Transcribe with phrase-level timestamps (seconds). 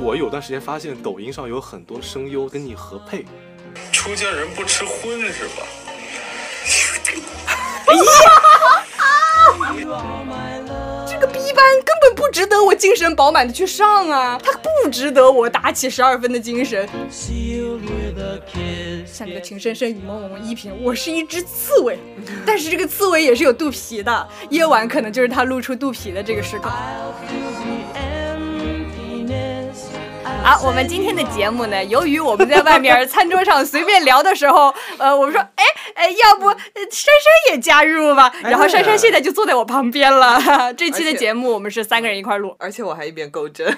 [0.00, 3.24] 我有段时间发现抖音上有很多声优跟你合配，
[3.92, 5.66] 出家人不吃荤是吧？
[11.08, 16.88] 这个 B 班根本不值得我精神饱满的去上啊，他不值得我打起十二分的精神。
[19.06, 21.98] 像那个情深深雨蒙蒙一品，我是一只刺猬，
[22.46, 26.70] 但是这个刺猬也是有肚皮的，夜晚可能就是它露出肚皮的这个时刻。
[30.48, 36.56] 好，我们今天的节目呢，由于我们在外面餐桌上随便聊的时候， 呃，我们说，哎哎，要不呃
[36.90, 38.32] 珊珊也加入吧？
[38.40, 40.40] 然后珊珊现在就坐在我旁边了。
[40.72, 43.76] 这期的节目我们是三个人一块儿录， 而且我还一边钩针，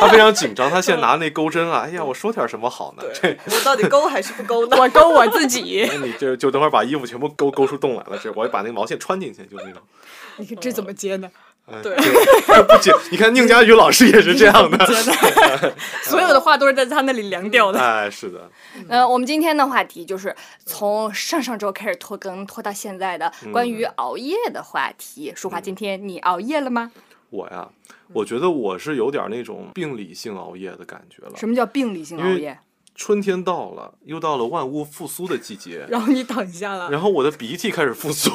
[0.00, 3.02] 他非常紧张，他现在拿那钩针啊，哎呀，我说点什么好呢？
[3.12, 4.78] 这，我到底勾还是不勾呢？
[4.80, 5.86] 我勾我自己。
[5.92, 9.82] 那你就就等会儿把衣服全部勾勾出洞来了，这我把那个毛线穿进去，就那种。
[10.38, 11.28] 你看这怎么接呢？
[11.70, 11.96] 嗯对，
[12.62, 12.92] 不仅。
[13.10, 14.86] 你看宁佳宇老师也是这样的，
[16.02, 17.78] 所有的话都是在他那里凉掉的。
[17.78, 18.50] 哎，是的，
[18.88, 20.34] 呃，我们今天的话题就是
[20.64, 25.32] 从上上周开始拖更，拖到现在的关于熬夜的话题。
[25.36, 26.90] 淑华，今天你熬夜了吗？
[27.30, 27.68] 我呀，
[28.14, 31.32] 我觉得我是有点那种病理性熬夜的感觉了。
[31.36, 32.58] 什么叫病理性熬夜？
[32.94, 38.30] 春天到了，又到了万物复苏的季节，然后你躺下了，然后我的鼻涕开始复苏，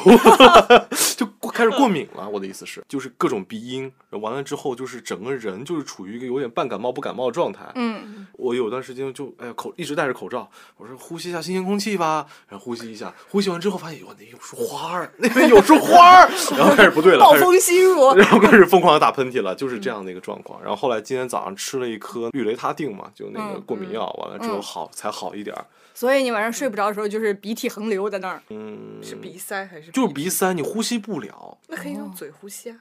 [1.18, 2.28] 就开始过敏了。
[2.28, 7.64] 我的意思是，就是各种鼻音，完了之后就是整个人就是处于一个有点半感冒不感冒的状态。
[7.76, 20.60] 嗯，我有段时间就哎呀口一直戴着口罩，我说呼吸一下新鲜空气吧，然后呼吸一下，呼吸完之后发现哟那有束花儿， 那边有束花儿，然后开始不对了，暴风吸入，然后开始疯狂的打喷嚏了，就是这样的一个状况。
[20.60, 25.56] 然后后来今天早上吃了一颗氯雷他定嘛，就那个过敏药，完了之后好才好一点。
[25.94, 28.42] 所以你晚上睡不着的时候，就是鼻涕横流在那儿。
[28.50, 29.92] 嗯，是鼻塞还是？
[29.92, 31.56] 就是鼻塞，你呼吸不了。
[31.68, 32.76] 那可以用嘴呼吸啊。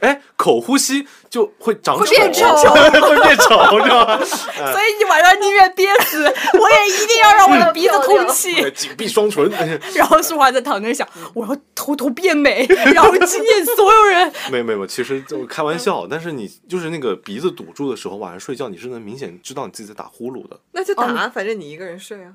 [0.00, 4.24] 哎，口呼吸就会长会变丑， 会变丑，知道吗？
[4.24, 9.48] 所以你晚上宁愿憋死，我也一定要让我的鼻子通气， 紧闭双唇。
[9.94, 14.32] 然后淑华在躺那想，我要偷偷变美，然后惊艳所有人。
[14.50, 16.06] 没有没有，其实就开玩笑。
[16.10, 20.58] 但是你就是那个鼻子堵住的时候，晚上睡觉你是能明显知道你自己在打呼噜的。
[20.72, 22.32] 那就打，反正你一个人睡啊。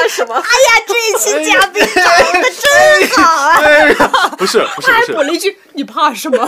[0.00, 0.34] 怕什么？
[0.34, 0.44] 哎呀，
[0.86, 2.02] 这一期嘉宾找
[2.32, 4.28] 的真好啊！
[4.38, 6.38] 不是不是，他还补了一句：“你怕什么？”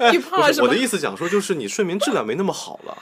[0.10, 0.64] 你怕什么？
[0.64, 2.96] 我的意思讲说，就是你睡眠质量没那么好了。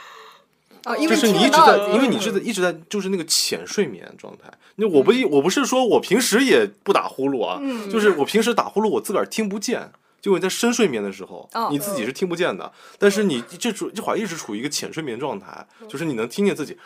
[0.83, 4.43] 啊，因为就是你一直在，因为你是在一直在，就是那个浅睡眠状态。
[4.75, 7.59] 那我不一，我不是说我平时也不打呼噜啊，
[7.91, 9.91] 就是我平时打呼噜我自个儿听不见。
[10.19, 16.77] 就你在深睡眠的时候，你自己是听不见的，但是你这处这会儿一直处于一个浅睡眠状态，就是你能听见自己。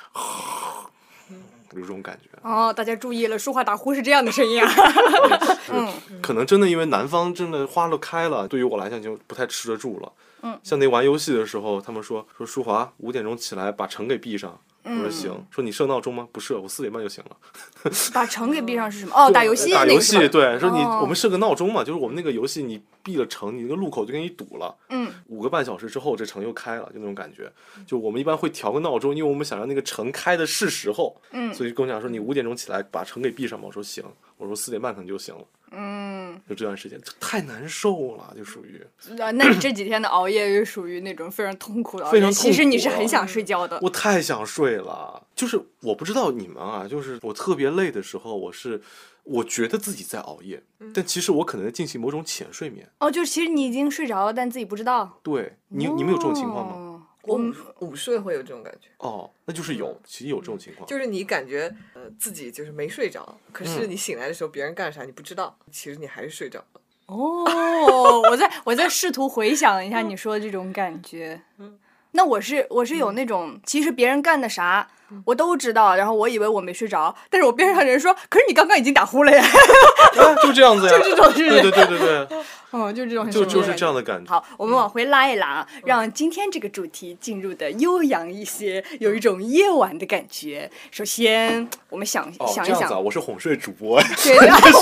[1.75, 4.71] 有这种感觉哦，大家注意了，说话打呼是这样的声音啊。
[5.71, 5.87] 嗯，
[6.21, 10.11] 可能真的因为南方真的花都开了，对于我来讲就不太吃得住了。
[10.43, 15.31] 嗯，像那玩游戏的时候，他们说说舒华五点钟起来把城给闭上，我说行。
[15.52, 16.28] 说你设闹钟吗？
[16.31, 17.38] 不设，我四点半就醒了。
[18.14, 19.14] 把城给闭上是什么？
[19.16, 19.72] 哦，打游戏。
[19.72, 24.75] 打游戏对，说你我们设个闹钟嘛，就是我们那个游戏你闭了城，你那个路口就给你堵了。
[24.90, 25.12] 嗯。
[25.28, 27.52] 五个半小时之后，这城又开了，就那种感觉。
[27.86, 31.16] 就我们一般会调个闹钟，因为我们想让那个城开的是时候。
[31.31, 31.53] 嗯。
[31.53, 34.03] 所以跟我讲说你五点钟起来把城给闭上嘛，我说行。
[34.41, 35.41] 我说四点半可能就行了。
[35.72, 36.41] 嗯。
[36.50, 38.81] 就这段时间太难受了，就属于。
[39.22, 42.31] 啊，那你这几天的熬夜就属于那种非常痛苦的熬夜。
[42.31, 43.80] 其实你是很想睡觉的。
[43.81, 48.81] 我太想睡了，就是我不知道你们啊，就是我特别累的时候，我是
[49.24, 50.63] 我觉得自己在熬夜，
[50.94, 52.90] 但其实我可能在进行某种浅睡眠。
[53.00, 55.19] 哦，就是其实你已经睡着了，但自己不知道。
[55.22, 56.91] 对你，你们有这种情况吗？
[57.23, 57.39] 我
[57.79, 58.87] 午睡会有这种感觉。
[58.97, 60.87] 哦，那就是有，其实有这种情况。
[60.87, 66.81] 就是你感觉呃自己就是没睡着，可是你醒来的时候别人干啥你不知道，其实你还是睡着了。
[67.07, 71.41] 哦，我在我在试图回想一下你说的这种感觉。
[72.11, 74.89] 那我是我是有那种，其实别人干的啥
[75.25, 79.44] 我都知道，然后我以为我没睡着，但是我边上人说，可是你刚刚已经打呼了呀，
[80.44, 82.38] 就这样子呀， 就这种，对对对对对，
[82.71, 84.30] 哦， 就这种，就就是这样的感觉。
[84.31, 90.69] 好，我们往回拉一拉，让今天这个主题进入的悠扬一些，有一种夜晚的感觉。
[90.91, 94.81] 首先，我们想想一想，我是哄睡主播，对，哄睡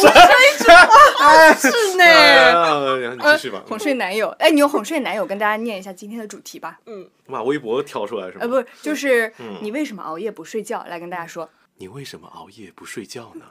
[0.57, 3.63] 主播是呢，你继续吧。
[3.67, 6.79] 哄睡男友，哎，你用哄睡男友跟大家念一下今天的主题吧。
[6.85, 7.07] 嗯。
[7.31, 8.39] 把微博挑出来是吗？
[8.41, 10.83] 呃，不，就是你为什么熬夜不睡觉？
[10.89, 11.49] 来跟大家说。
[11.77, 13.45] 你为什么熬夜不睡觉呢？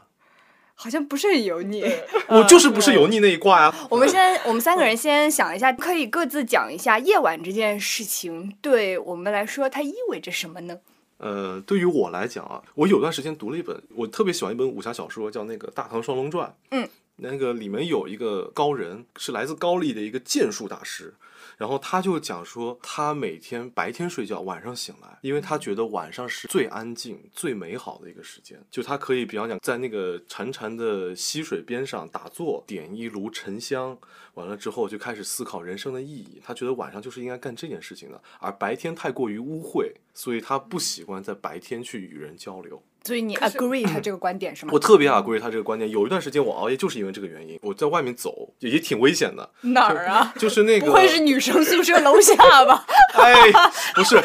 [0.75, 1.85] 好像不是很油腻。
[2.29, 3.75] 我就是不是油腻那一挂呀。
[3.91, 10.79] 我们先，我们三个人先想一下，可以各自讲一下夜晚这件事情对我们来说它意味着什么呢？
[11.17, 16.49] 呃，对于我来讲啊，我有段时间读了一本我特别喜欢一本武侠小说，叫那个《大唐双龙传》。
[16.71, 16.89] 嗯。
[17.17, 21.13] 那个里面有一个高人，是来自高丽的一个剑术大师。
[21.59, 28.59] 然后他就讲说，他每天白天睡觉，晚上醒来，因为他觉得晚上是最安静、最美好的一个时间。
[28.71, 33.99] 就他可以，比方讲，在那个潺潺的溪水边上打坐，点一炉沉香，
[34.35, 36.41] 完了之后就开始思考人生的意义。
[36.45, 42.81] 他觉得晚上就是应该干这件事情的，而白天太过于污秽，所以他不习惯在白天去与人交流。
[43.09, 44.71] 所以你 agree 他这个观点是吗？
[44.75, 45.91] 我特别 agree 他这个观点。
[45.91, 47.59] 有一段时间我熬夜就是因为这个原因。
[47.63, 49.49] 我在外面走也挺危险的。
[49.63, 50.35] 哪儿啊？
[50.39, 50.85] 就 是那个。
[50.89, 52.35] 不会是女生宿舍楼下
[52.67, 52.85] 吧？
[53.17, 53.51] 哎，
[53.95, 54.17] 不是。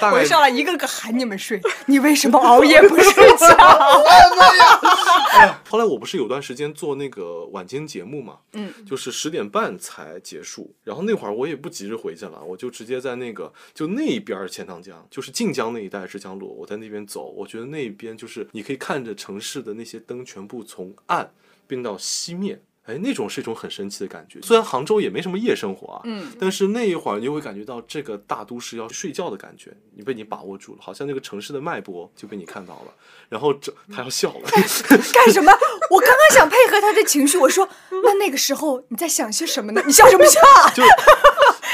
[0.00, 3.48] 我上来一个个喊你们睡，你为什么熬夜不睡觉？
[5.68, 8.38] 后来我不是有段时间做那个晚间节目嘛？
[8.54, 8.72] 嗯。
[8.88, 18.16] 就是十点半才结束，然后那会儿我也不急着回去了，我就直接在那个就那一边钱塘江，就是晋江那一带是江路，我在那边走，我觉得那边。
[18.22, 21.28] 就是你可以看着城市的那些灯全部从暗
[21.66, 24.40] 变到熄灭，哎，那种是一种很神奇的感觉。
[24.42, 32.94] 虽然杭州也没什么夜生活啊，嗯，但是那一会儿你就会感觉到这个大都市要睡觉的感觉，你被你把握住了，好像那个城市的脉搏就被你看到了。
[33.28, 34.48] 然后这他要笑了，
[35.12, 35.52] 干什么？
[35.90, 37.68] 我刚刚想配合他的情绪，我说
[38.04, 39.82] 那那个时候你在想些什么呢？
[39.84, 40.40] 你笑什么笑？
[40.76, 40.84] 就。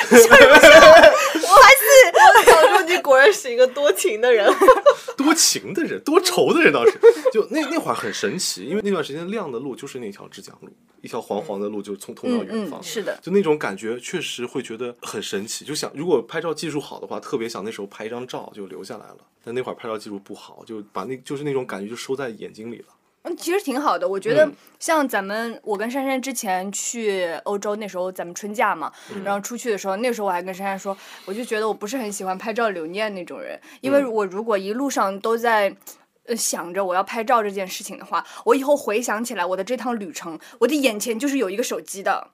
[0.08, 0.68] 笑什么笑？
[0.70, 1.77] 我还是
[2.18, 4.50] 我想说，你果然是一个多情的人，
[5.16, 6.98] 多情的人，多愁的人倒是。
[7.32, 10.68] 就那那会儿很神奇，因为那段时间亮的路就是那条浙江路，
[11.02, 12.82] 一条黄黄的路就从通到远方。
[12.82, 15.64] 是的，就那种感觉确实会觉得很神奇。
[15.64, 19.18] 就想如果拍照技术好的话，特别想那时候拍一张照就留下来了。
[19.44, 22.86] 但那会儿拍照技术不好，就把那就是那种感觉就收在眼睛里了。
[23.28, 24.08] 嗯，其实挺好的。
[24.08, 28.92] 我觉得像咱们，我跟珊珊之前去欧洲，那时候咱们春假嘛，
[29.24, 35.74] 然后出去的时候，那时候我还跟珊珊说，我就觉得我不是很喜欢拍照留念那种人，因为我如果一路上都在
[36.26, 42.28] 呃想着我要拍照这件事情的话，我以后回想起来我的这趟旅程，我的眼前就是有一个手机的。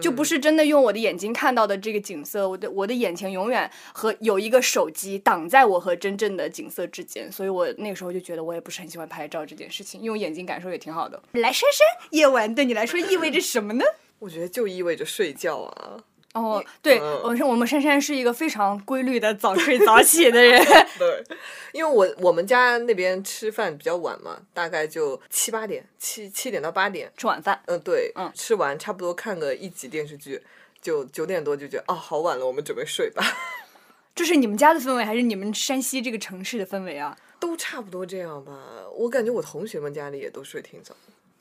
[0.00, 11.20] 就不是真的用我的眼睛看到的这个景色，我的我的眼前永远和有一个手机挡在我和真正的景色之间，所以我那个时候就觉得我也不是很喜欢拍照这件事情，用眼睛感受也挺好的。
[11.32, 13.84] 来，珊珊，夜晚对你来说意味着什么呢？
[14.18, 16.04] 我觉得就意味着睡觉啊。
[16.34, 20.64] 哦，对，我说我们珊珊是一个非常规律的早睡早起的人。
[20.96, 21.24] 对，
[21.72, 27.60] 因为我我们家那边吃饭比较晚嘛，大概就七八点，七七点到八点吃晚饭。
[27.66, 30.40] 嗯，对，嗯，吃完差不多看个一集电视剧，
[30.80, 33.24] 就九点多就觉得哦，好晚了，我们准备睡吧。
[34.14, 37.16] 这是你们家的氛围，还是你们山西这个城市的氛围啊？
[37.40, 38.52] 都差不多这样吧。
[38.94, 40.94] 我感觉我同学们家里也都睡挺早。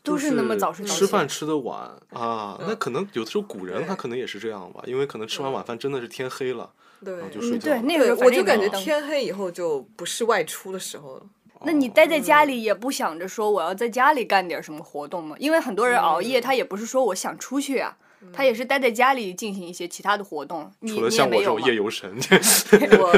[0.09, 1.79] 都是那么早睡，吃饭吃的晚
[2.11, 6.71] 啊，那可能有的时候古人他可能也是这样吧，因为可能吃完晚饭真的是天黑了，
[7.05, 7.71] 对，就睡觉。
[7.71, 11.21] 对，那个我就感觉天黑以后就不是外出的时候了。
[11.63, 15.35] 那你待在家里也不想着说我要在家里干点什么活动吗？
[15.39, 17.97] 因为很多人熬夜，他也不是说我想出去啊，
[18.31, 20.71] 他也是待在家里进行一些其他的活动。
[20.87, 22.09] 除了像我这种夜游神，
[22.97, 23.13] 我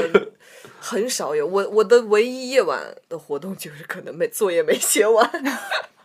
[0.80, 1.46] 很少有。
[1.46, 5.30] 我我的唯一夜晚的活动就是可能没作业没写完。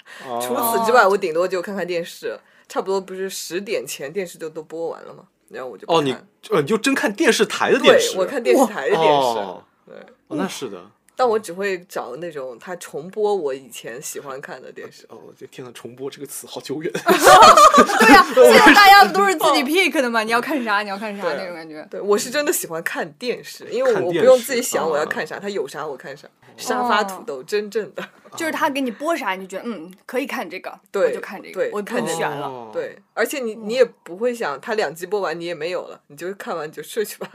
[0.40, 2.38] 除此之外，我顶多就看看电视，
[2.68, 5.24] 差不多不是十点前电视就都播完了吗？
[5.48, 6.12] 然后我就哦，你
[6.50, 8.18] 呃，你就真看电视台的电视？
[8.18, 9.38] 我看电视台的电视，
[9.86, 9.96] 对，
[10.28, 10.90] 那是的。
[11.16, 15.06] 但我只会找那种他重播我以前喜欢看的电视。
[15.08, 16.92] 哦，这天呐，重播这个词好久远。
[16.92, 20.22] 对呀，现在大家不都是自己 pick 的嘛？
[20.22, 21.86] 你要看啥，你要看啥那种感觉。
[21.90, 26.28] 对，我是真的喜欢看电视，因为我不用自己想我要看啥，他有啥我看啥。
[26.58, 28.02] 沙发土豆，真正的
[28.34, 37.28] 就是他给你播啥，你就觉得嗯可以看这个，对，就看这个，对，我看选了，对，而且你你也不会想他两集播完你也没有了，你就看完就睡去吧。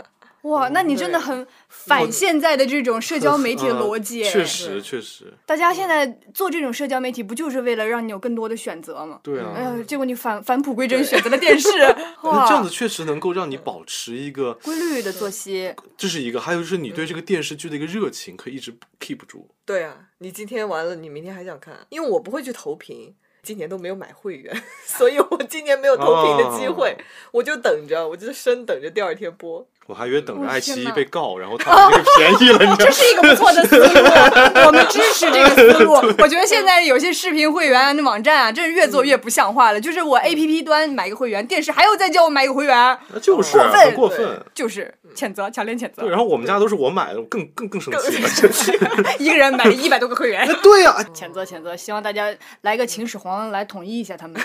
[0.44, 4.24] 哇，那你真的很反现在的这种社交媒体的逻辑。
[4.24, 5.34] 确实，确实。
[5.46, 9.20] 大家现在做这种社交媒体，不就是为了让你有更多的选择吗？
[9.22, 9.54] 对啊。
[9.56, 11.70] 哎呀，结果你返返璞归真，选择了电视。
[12.24, 15.74] 那这样子确实能够让你保持一个规律的作息。
[15.98, 19.50] 这是一个，还有就是你对这个电视剧的一个热情，可以一直 keep 住。
[19.66, 21.86] 对啊，你今天完了，你明天还想看？
[21.90, 23.16] 因为我不会去投屏。
[23.44, 24.56] 今年都没有买会员，
[24.86, 26.96] 所以我今年没有投屏的机会，
[27.32, 29.68] 我就等着，我就生等着第二天播。
[29.88, 32.86] 我还以为等着爱奇艺被告，然后他这个便宜了，你知道吗？
[32.86, 33.86] 这是一个不错的思路，
[34.66, 35.94] 我们支持这个思路。
[36.20, 39.82] 我觉得现在有些视频会员的网站啊，真是越做越不像话了。
[39.82, 46.04] 就是我 APP 端买个会员，电视还要再叫我买个会员，那就是过分，过分，就是谴责，强烈谴责。
[46.04, 48.72] 对，然后我们家都是我买的，更更更生气，
[49.20, 50.48] 一个人买了一百多个会员。
[50.64, 54.40] 对呀，谴责谴责，希望大家来个秦始皇来统一一下他们。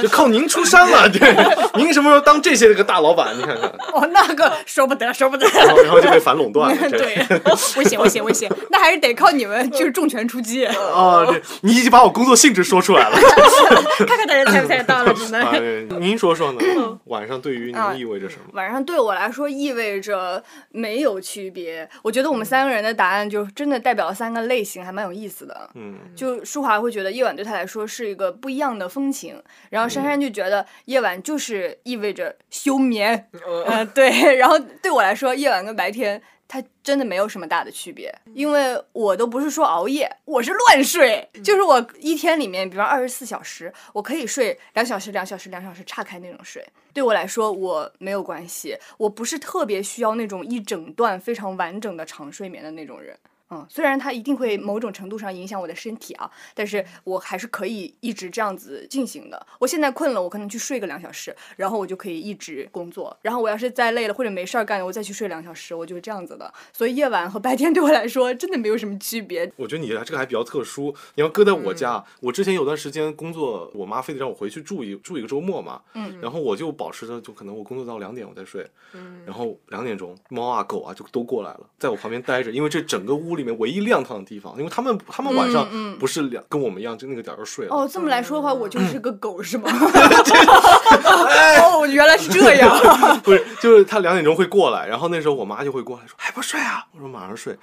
[0.00, 1.34] 就靠您出山了， 对，
[1.74, 3.36] 您什么时候当这些个大老板？
[3.36, 3.72] 你看看。
[4.02, 5.46] 哦，那个说不得，说不得。
[5.48, 6.90] 然后然后就被反垄断了。
[6.90, 7.16] 对，
[7.78, 8.50] 危险，危险，危险。
[8.70, 10.66] 那还是得靠你们，就是重拳出击。
[10.74, 13.16] 哦，对你已经把我工作性质说出来了。
[14.06, 16.00] 看看大家猜不猜得到了，只啊能。
[16.00, 16.60] 您说说呢？
[17.04, 18.44] 晚上对于您意味着什么？
[18.54, 21.88] 晚上对我来说意味着没有区别。
[22.02, 25.70] 我觉得我们三个人的答案就真的代表了三个类型，还蛮有意思的。
[25.74, 29.40] 嗯，就舒华会觉得夜晚对他来说是一个不一样的风情，
[29.70, 33.28] 然后珊珊就觉得夜晚就是意味着休眠。
[33.66, 34.36] 嗯、 对。
[34.36, 41.28] 然后对我来说，夜晚跟白天它真的没有什么大的区别，因为我都不是说熬夜，我是乱睡。
[41.42, 46.64] 就是我一天里面，比方二十四小时，我可以睡两小时、两小时、两小时岔开那种睡。
[46.92, 53.18] 对我来说，我没有关系，我不是特别需要那种一整段非常完整的长睡眠的那种人。
[53.52, 59.46] 嗯，虽然它一定会某种程度上影响我的身体啊，但是我还是可以一直这样子进行的。
[59.58, 63.14] 我现在困了，我可能去睡个两小时，然后我就可以一直工作。
[63.20, 66.52] 然后我要是再累了或者没事儿干，我再去睡两小时，我就是这样子的。
[66.72, 69.52] 所以夜晚和白天 对我来说真的没有什么区别。
[69.56, 70.94] 我觉得你这个还比较特殊。
[71.14, 84.22] 你要搁在我家，我之前有段时间工作，我妈非得让我回去住一住一个周末嘛，嗯，然后我就保持着，就可能我工作到两点我再睡，嗯，然后两点钟猫啊狗啊就都过来了，在我旁边待着，因为这整个屋里面唯一亮堂的。
[84.32, 85.68] 地方，因为他们他们晚上
[85.98, 87.74] 不是两跟我们一样，就那个点儿就睡了。
[87.74, 89.68] 哦，这么来说的话，我就是个狗是吗？
[91.60, 92.70] 哦，原来是这样。
[93.22, 97.54] 不是，就是他两点钟会过来，然后那时候我妈就会过来说：“还不睡啊？”我说：“马上睡。”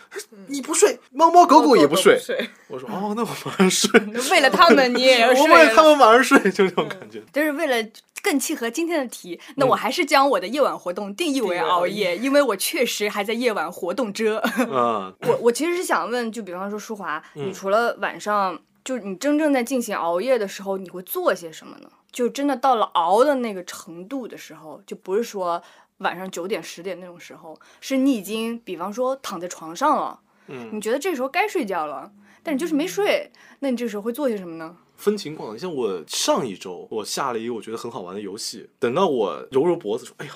[0.46, 2.22] 你不睡，猫猫狗狗也不睡。
[2.68, 4.00] 我说：“哦，那我马上睡。
[4.30, 5.42] ”为了他们，你也要睡。
[5.42, 7.20] 我为了他们晚上睡，就这种感觉。
[7.34, 7.90] 就是为了
[8.22, 14.40] 更契合今天的题，那我还是将我的夜晚活动定义为熬夜，因为我确实还在夜晚活动着。
[14.40, 21.90] 啊， 我我其实是想问，就比方说舒华，你除了晚上，就你真正在进行熬夜的时候，你会做些什么呢？
[22.12, 25.62] 就真的到了熬的那个程度的时候，就不是说
[26.00, 32.12] 晚上九点十点那种时候，是你已经比方说躺在床上了，嗯，你觉得这时候该睡觉了，
[32.42, 34.76] 但你就是没睡，那你这时候会做些什么呢？
[35.00, 40.34] 分情况，像我上一周我下了一个我觉得很好玩的游戏，等到我揉揉脖子说，哎呀，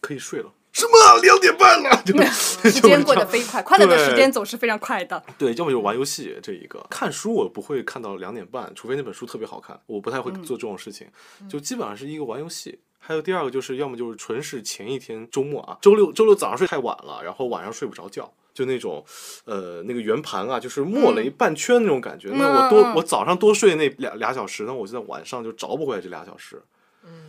[0.00, 0.50] 可以睡了。
[0.72, 1.20] 什么？
[1.20, 5.22] 两点半了，就 时间过得飞快，快乐的时间总是非常快的。
[5.36, 11.06] 对，要么就玩游戏这一个，看书我不会看到两点半，除非那本书特别好看，我不太会做这种事情，
[11.46, 12.78] 就基本上是一个玩游戏。
[12.98, 19.04] 还有第二个就是，要么就是纯是前一天周末啊，周六周六早上睡太晚了，然后晚上睡不着觉，就那种，
[19.44, 22.28] 呃，那个圆盘啊，就是磨了一半圈那种感觉。
[22.32, 26.62] 那我多我早上多睡那俩俩小时，那我就在晚上就找不回来这俩小时。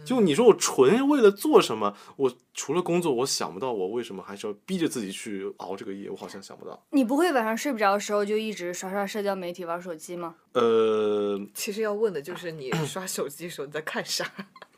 [0.06, 1.96] 就你说我纯为了做什么？
[2.18, 6.10] 我除了工作，我想不到我为什么还是要逼着自己去熬这个夜。
[6.10, 6.82] 我好像想不到。
[6.92, 10.36] 你不会晚上睡不着的时候就一直刷刷社交媒体、玩手机吗？
[10.54, 14.30] 呃，其实要问的就是你 刷手机的时候你在看啥？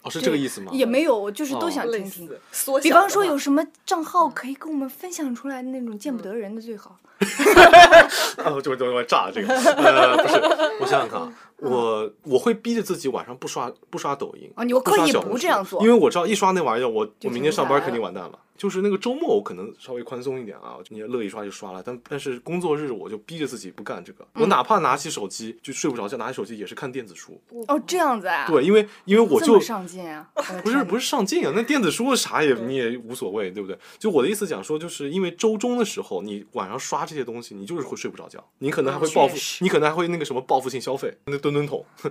[0.04, 0.72] 哦，是这个意思吗？
[0.72, 2.30] 也没有，我就是都想听听。
[2.52, 7.00] 缩比方说有什么账号可以跟我们分享出来的那种见不得人的最好。
[7.18, 7.18] 哦，
[8.62, 10.36] 就就就炸这个， 呃，不是，
[10.82, 11.32] 我想想看啊。
[11.58, 18.38] 我我会逼着自己晚上不刷不刷抖音啊，你刻意不这样做，因为我知道一刷那玩意儿，我我明天上班肯定完蛋了。
[18.58, 24.26] 就是那个周末我可能稍微宽松一点啊，你乐意刷就刷了，但但是工作日我就逼着自己不干这个。
[24.34, 27.40] 我哪怕拿起手机就睡不着觉，拿起手机也是看电子书。
[27.68, 28.48] 哦，这样子啊？
[28.48, 30.30] 对，因为因为我就上进啊，
[30.64, 33.78] 不是不是上进啊，那电子书啥也你也无所谓，对不对？
[34.00, 41.86] 就我的意思讲说，就是因为周中的时候你晚上刷这些东西，你就是会睡不着觉，你可能还会报复，你可能还会那个什么报复性消费，那吨吨桶。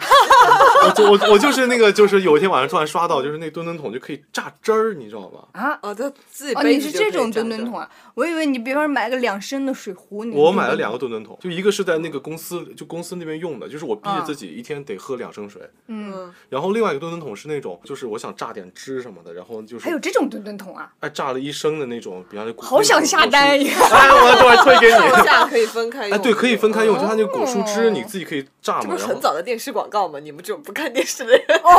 [0.84, 5.48] 我我我就是那个，就是有一天晚上突然刷到，就是那吨吨桶就可以榨汁儿，你知道吧？
[5.52, 7.88] 啊，哦，他自己哦，你是这种吨吨桶啊？
[8.14, 15.62] 我以为你比方说买个两升的水壶，我买了两个吨吨桶，就一个是在那个公司，就公司那边用的，就是我逼着自己一天得喝两升水。
[15.86, 20.90] 嗯，然后另外一个吨吨桶是那种，就是我想榨点汁什么的，然后就是还有这种吨吨桶啊？
[20.98, 23.72] 哎，榨了一升的那种，比方说好想下单呀！
[23.92, 25.24] 哎，我等会推给你。
[25.24, 26.16] 下可以分开用。
[26.16, 28.80] 哎，对，可以分开用，就它那个果蔬汁，你自己可以榨嘛。
[28.82, 30.18] 这不是很早的电视广告吗？
[30.18, 31.40] 你们这种不看电视的人。
[31.62, 31.70] 哦，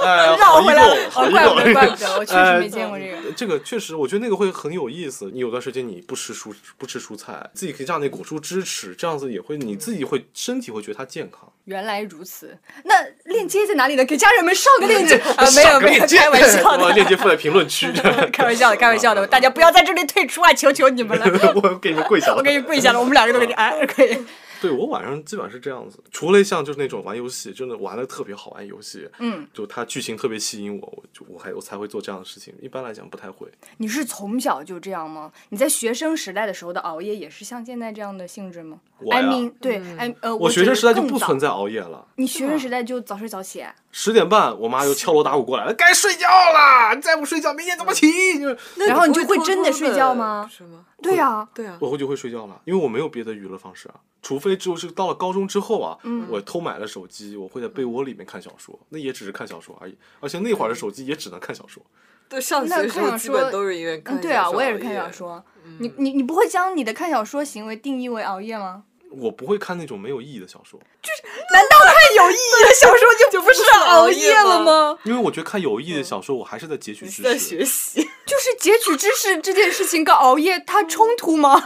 [0.40, 3.14] 绕回来了，好怪不得，怪不得，我确实没见过这个。
[3.36, 5.32] 这个确实，我觉得那个会很有意思。
[5.32, 11.40] 你有段时间你不吃蔬不吃蔬菜，自己可以榨那果蔬汁吃，这样子也会你自己会身体会觉得它健康。
[11.64, 14.04] 原来如此，那链接在哪里呢？
[14.04, 15.44] 给家人们上个链接啊！
[15.56, 17.90] 没有没有，开玩笑的，链接放在评论区。
[18.32, 20.54] 开玩笑的，开玩笑的， 大家不要在这里退出啊！
[20.54, 21.26] 求求你们了，
[21.60, 24.16] 我给你们跪下了，我给你跪下了，我们两个都给你哎，可以。
[24.64, 32.54] 对我晚上基本上是这样子，除了像就是那种玩游戏，真的玩的特别好玩游戏，嗯，就它剧情特别吸引我，我就我还我才会做这样的事情。
[32.62, 33.46] 一般来讲不太会。
[33.76, 35.30] 你是从小就这样吗？
[35.50, 38.80] 你在学生时代的时候的熬夜也是像现在这样的性质吗？
[39.00, 42.06] 我呀，对，哎呃，我学生时代就不存在熬夜了。
[42.16, 43.62] 你学生时代就早睡早起？
[43.96, 48.40] 十点半，我妈又敲锣打鼓过来了，该睡觉了，你再不睡觉，明天怎么起？
[48.40, 48.48] 就
[48.84, 50.84] 然后你就会真的睡觉吗是吗？
[51.00, 55.96] 对呀、对啊，我就会睡觉了，因为我没有别的娱乐方式啊，除非就是到了高中之后啊，
[56.28, 61.80] 我偷买了手机，我会在被窝里面看小说，那也只是看小说而已，而且那会儿的手机也只能看小说。
[62.28, 65.44] 对，上学的时候基看小说本都是因为看嗯，对啊，我也是看小说。
[65.78, 68.82] 你你你不会将你的看小说行为定义为熬夜吗？
[69.20, 74.98] 我不会看那种没有意义的小说，就是难道看有意义的小说就不是熬夜了吗？
[75.04, 77.38] 因为我觉得看有意义的小说，我还是在截取知识在识。
[77.38, 81.58] 学习， 就是截取知识这件事情跟熬夜它冲突吗？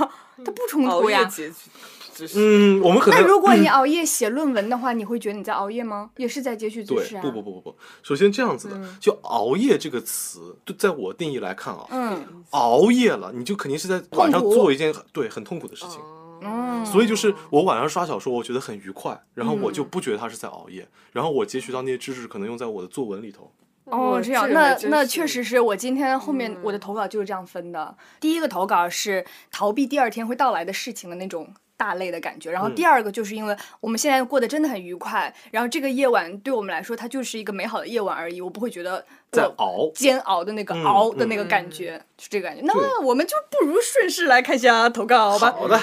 [0.45, 1.25] 它不冲突呀。
[1.25, 1.55] 截取
[2.15, 2.35] 知识。
[2.37, 6.11] 嗯，我们可能那如果你熬夜写论文的话，你会觉得你在熬夜吗？
[6.17, 7.23] 也是在截取知识啊。
[7.23, 16.01] 不不不不不，首先这样子的，就熬夜这个词，就在我定义来看啊，嗯熬夜了，你就肯定是在晚上做一件对很痛苦的事情。
[16.43, 23.53] 嗯，所以就是我晚上刷小说，我觉得很愉快，然后我就不觉得他是在熬夜，然后我截取到那些知识，可能用在我的作文里头。
[23.85, 27.97] 哦，这样，那那确实是我今天后面我的投稿就是这样分的。
[28.21, 39.03] 第一个投稿是逃避第二天会到来的事情的那种大类的感觉，然后第二个就是因为我们现在过得真的很愉快，然后这个夜晚对我们来说它就是一个美好的夜晚而已，我不会觉得
[39.33, 42.63] 在熬煎熬的那个嗯熬的那个感觉，是这个感觉。
[42.67, 45.53] 那么我们就不如顺势来看一下投稿吧。
[45.53, 45.81] 好的，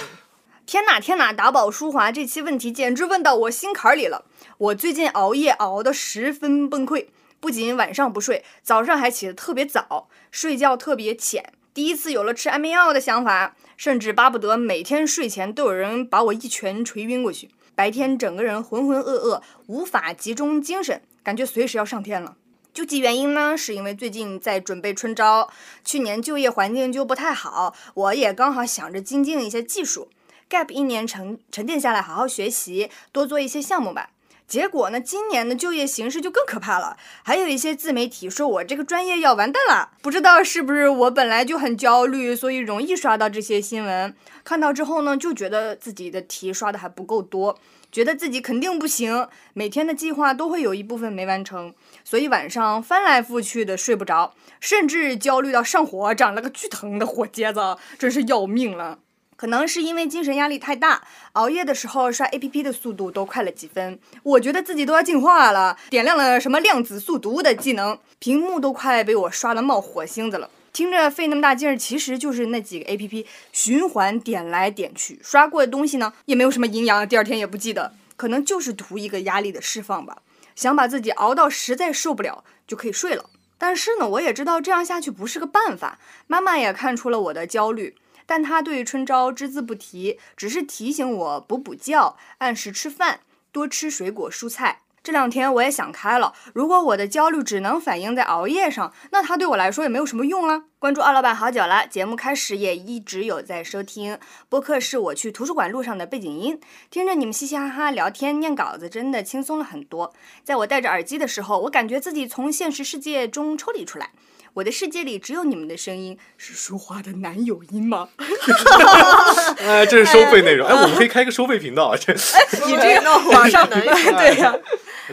[0.65, 4.25] 天哪天哪，打宝舒华这期问题简直问到我心坎里了。
[4.57, 7.05] 我最近熬夜熬得十分崩溃，
[7.39, 11.53] 不仅晚上不睡，早上还起得特别早，睡觉特别浅。
[11.72, 17.51] 第一次有了吃安眠药的想法，甚至巴不得每天睡前都有人把我一拳锤晕过去。
[17.75, 22.38] 白天整个人浑浑噩噩，无法集中精神，感觉随时要上天了。
[22.74, 25.48] 究其原因呢，是因为最近在准备春招，
[25.84, 30.10] 去年就业环境就不太好，我也刚好想着精进一些技术。
[30.50, 34.10] Gap 一年沉沉淀下来，好好学习，多做一些项目吧。
[34.48, 36.98] 结果呢，今年的就业形势就更可怕了。
[37.24, 44.16] 还有一些自媒体说我这个专业要完蛋了，不知道是不是我本来就很焦虑，所以容易刷到这些新闻。
[44.44, 47.58] 看到之后呢，就觉得自己的题刷的还不够多，
[47.92, 49.28] 觉得自己肯定不行。
[49.56, 51.74] 每天的计划都会有一部分没完成，
[52.04, 59.00] 所以晚上翻来覆去的睡不着，甚至焦虑到上火，长了个巨疼的火疖子，真是要命了。
[59.35, 64.00] 可能是因为精神压力太大，熬夜的时候刷 A P P 的速度都快了几分。
[64.24, 70.50] 我觉得自己都要进化了，点亮了什么量子速读的技能，屏幕都快被我刷的冒火星子了。
[70.71, 80.17] 听着费那么大劲儿，其实就是那几个 A P P 循环点来点去，刷过的东西呢也没有什么营养，第二天也不记得，可能就是图一个压力的释放吧，
[80.55, 83.29] 想把自己熬到实在受不了就可以睡了。
[83.57, 87.95] 但是呢，我也知道这样下去不是个办法，妈妈也看出了我的焦虑。
[88.25, 93.20] 但他对春招只字不提，只是提醒我补补觉，按时吃饭，
[93.51, 94.81] 多吃水果蔬菜。
[95.03, 100.64] 这两天我也想开了，如果我的焦虑只能反映在熬夜上，那它对我来说也没有什么用了。
[100.79, 104.18] 关注二老板好久了，节目开始也一直有在收听。
[104.50, 106.59] 播客是我去图书馆路上的背景音，
[106.90, 110.11] 听着你们嘻嘻哈哈聊天、念稿子，真的轻松了很多。
[110.44, 114.09] 在我戴着耳机的时候，我感觉自己从现实世界中抽离出来。
[114.55, 118.07] 我的世界里只有你们的声音，是说话的男友音吗？
[119.59, 122.13] 哎，这是收费内容，哎，我们可以开个收费频道啊，这
[122.65, 124.55] 你这个网上对呀、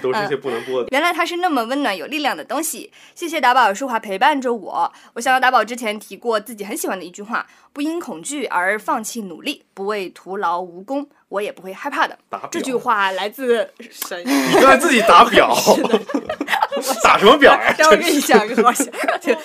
[0.00, 0.88] 都是一些不能播的。
[0.92, 2.92] 原来它是那么温暖有力量的东西。
[3.16, 4.92] 谢谢打宝舒华陪伴着我。
[5.14, 12.48] 我想到打宝之前提过自己很喜欢的一句话：不因恐惧而放弃努力，不为徒劳无功，我也不会害怕的打表。
[12.50, 15.54] 这句话来自山 你刚才自己打 表，
[17.02, 17.74] 打什么表啊？
[17.78, 18.90] 让我给你讲一个东西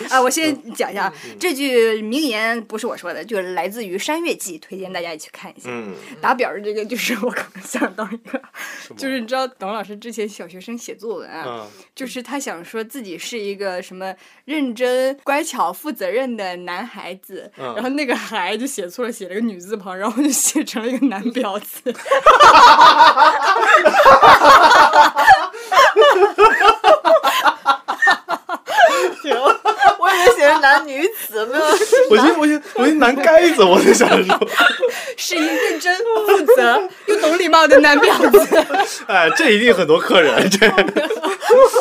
[0.09, 0.21] 啊！
[0.21, 5.69] 我先讲一下，这句名言不是我说的，就是来自于《山月记》，推荐大家一起看一下。
[5.71, 8.41] 嗯，打表的这个就是我刚刚想到一个，
[8.97, 14.13] 就是你知道董老师之前小学生写作文啊，嗯就是他想说自己是一个什么
[14.45, 21.81] 认真、乖巧、负责任的男孩子，嗯然后那个孩就写错了，写了个女字旁，然后就写成了一个男婊子。
[29.99, 31.59] 我以为写成男女子呢。
[32.09, 34.49] 我寻我寻我寻男该子，我在想说，
[35.17, 38.65] 是一认真、负责又懂礼貌的男婊子。
[39.07, 40.67] 哎，这一定很多客人，这，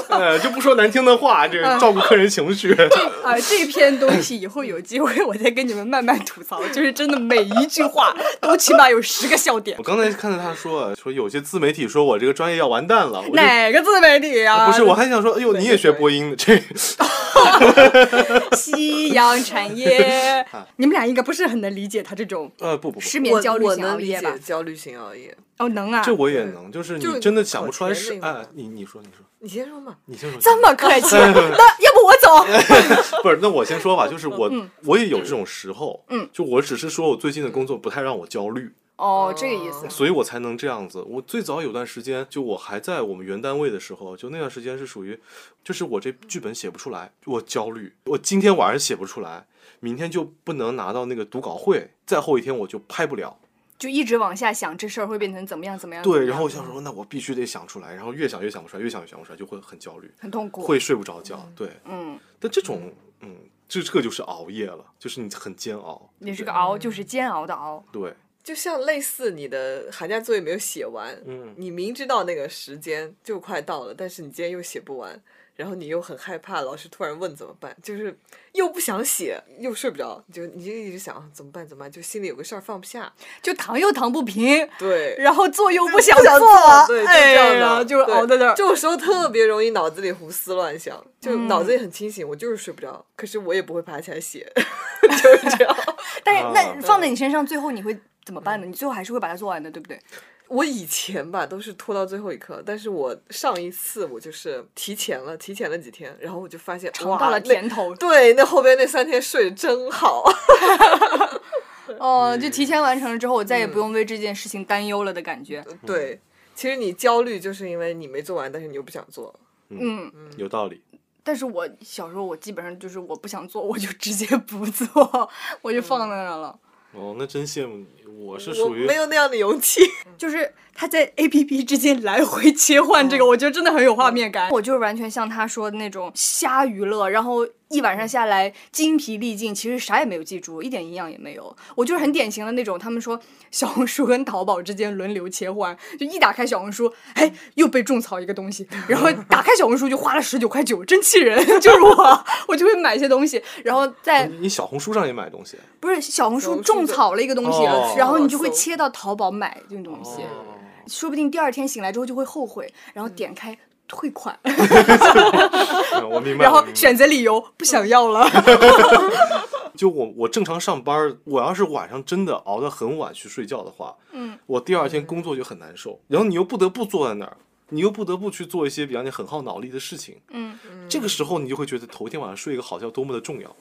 [0.09, 2.75] 呃，就不说难听的话，这照顾客人情绪。
[2.75, 2.85] 这
[3.23, 9.83] 啊，这篇东西以后有机会我再跟你们慢慢吐槽，就是真的每一句话都起码有十个笑点我。
[9.83, 14.67] 刚才看到他说，说有些自媒体说我这个专业要完蛋了，哪个自媒体啊？
[14.67, 16.61] 不是，我还想说，哎呦，你也学播音的，这
[18.57, 20.45] 夕阳产业。
[20.77, 24.35] 你们俩应该不是很能理解他这种呃不不不，失眠焦虑型熬夜吧？
[24.43, 25.37] 焦虑型熬夜。
[25.59, 29.96] 哦，能啊，这我也能，就是你真的想不出来是考前那个哎，你你说你说你先说嘛。
[30.07, 32.44] 你先说，这么客气，那要不我走？
[33.22, 39.88] 不是，那我先说吧，就是我、嗯我也有这种时候，嗯，就我只是说我最近的工作不太让我焦虑，哦，这个意思。
[39.90, 41.03] 所以我才能这样子。
[41.07, 45.18] 我最早有段时间，就我还在我们原单位的时候，就那段时间是属于，
[45.62, 49.46] 就是我这剧本写不出来，我焦虑，我今天晚上写不出来，
[49.81, 53.38] 明天就不能拿到那个读稿会，再后一天我就拍不了。
[53.79, 56.03] 就一直往下想，这事儿会变成怎么样怎么样？
[56.03, 60.62] 对，然后我想说，那我必须得想出来，然后越想越想不出来，越想越想不出来，就会很焦虑，很痛苦。
[60.62, 61.47] 会睡不着觉。
[61.55, 63.37] 对，嗯，但这种，嗯，
[63.69, 66.11] 这这个就是熬夜了，就是你很煎熬。
[66.19, 67.85] 你这个熬就是煎熬的熬。
[67.93, 75.21] 对，就像类似你的寒假作业没有写完，嗯你明知道那个时间就快到了，但是你今天又写不完，
[75.57, 78.16] 然后你又很害怕老师突然问怎么办，就是
[78.53, 83.12] 又不想写，又睡不着，你就你就一直想怎么办怎么办，就心里有个事儿放不下。
[83.42, 86.49] 就躺又躺不平，对，然后做又不想不想做，
[86.87, 88.55] 对，这样呀，的，就是熬在那儿。
[88.55, 94.53] 这种时候特别容易脑子里胡思乱想，就嗯脑子里很清醒，我就是睡不着，可是我也不会爬起来写，
[95.03, 95.77] 就是这样。
[96.23, 98.66] 但是啊那放在你身上，最后你会怎么办呢？
[98.66, 99.99] 你最后还是会把它做完的，对不对？
[100.48, 107.94] 我以前吧都是拖到最后一刻，但是我上一次我就是提前了，提前了几天，然后我就发现哇，尝到了甜头。
[107.96, 110.24] 对，那后边那三天睡得真好。
[111.98, 115.64] 哦，就提前完成了之后，我再也不用为这件事情担忧了的感觉。
[115.85, 116.20] 对，
[116.54, 119.35] 其实你焦虑就是因为你没做完，但是你又不想做。
[119.68, 120.82] 嗯，有道理。
[121.22, 125.30] 但是我小时候我基本上就是我不想做，我就直接不做，
[125.62, 126.56] 我就放在那儿了。
[126.96, 127.87] 哦，那真羡慕你。
[128.18, 129.80] 我是属于没有那样的勇气。
[130.18, 134.50] 就是他在 A P P 之间来回切换，这个我觉得真的很有画面感。
[134.50, 141.55] 我就是完全像他说的那种瞎娱乐，然后一晚上下来精疲力尽，其实啥也没有记住，一点营养也没有。
[141.74, 160.22] 我就是很典型的那种，他们说小红书跟淘宝之间轮流切换，就一打开小红书，哎，又被种草一个东西，然后打开小红书就花了十九块九，真气人， 就是我，我就会买一些东西，然后在你你小红书上也买东西，不是小红书种草了一个东西，哦然后你就会切到淘宝买这种东西。
[160.22, 160.55] 哦
[160.88, 166.44] 说不定第二天醒来之后就会后悔，然后点开退款， 嗯我明白。
[166.44, 168.29] 然后选择理由不想要了。
[169.77, 177.37] 就我我正常上班，我要是晚上真的熬得很晚去睡觉的话，嗯，我第二天工作就很难受，然后你又不得不坐在那儿，
[177.68, 183.55] 你又不得不去做一些比方你很耗脑力的事情，嗯，这个时候你就会觉得头一天晚上睡一个好觉多么的重要。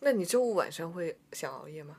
[0.00, 1.94] 那你周五晚上会想熬夜吗？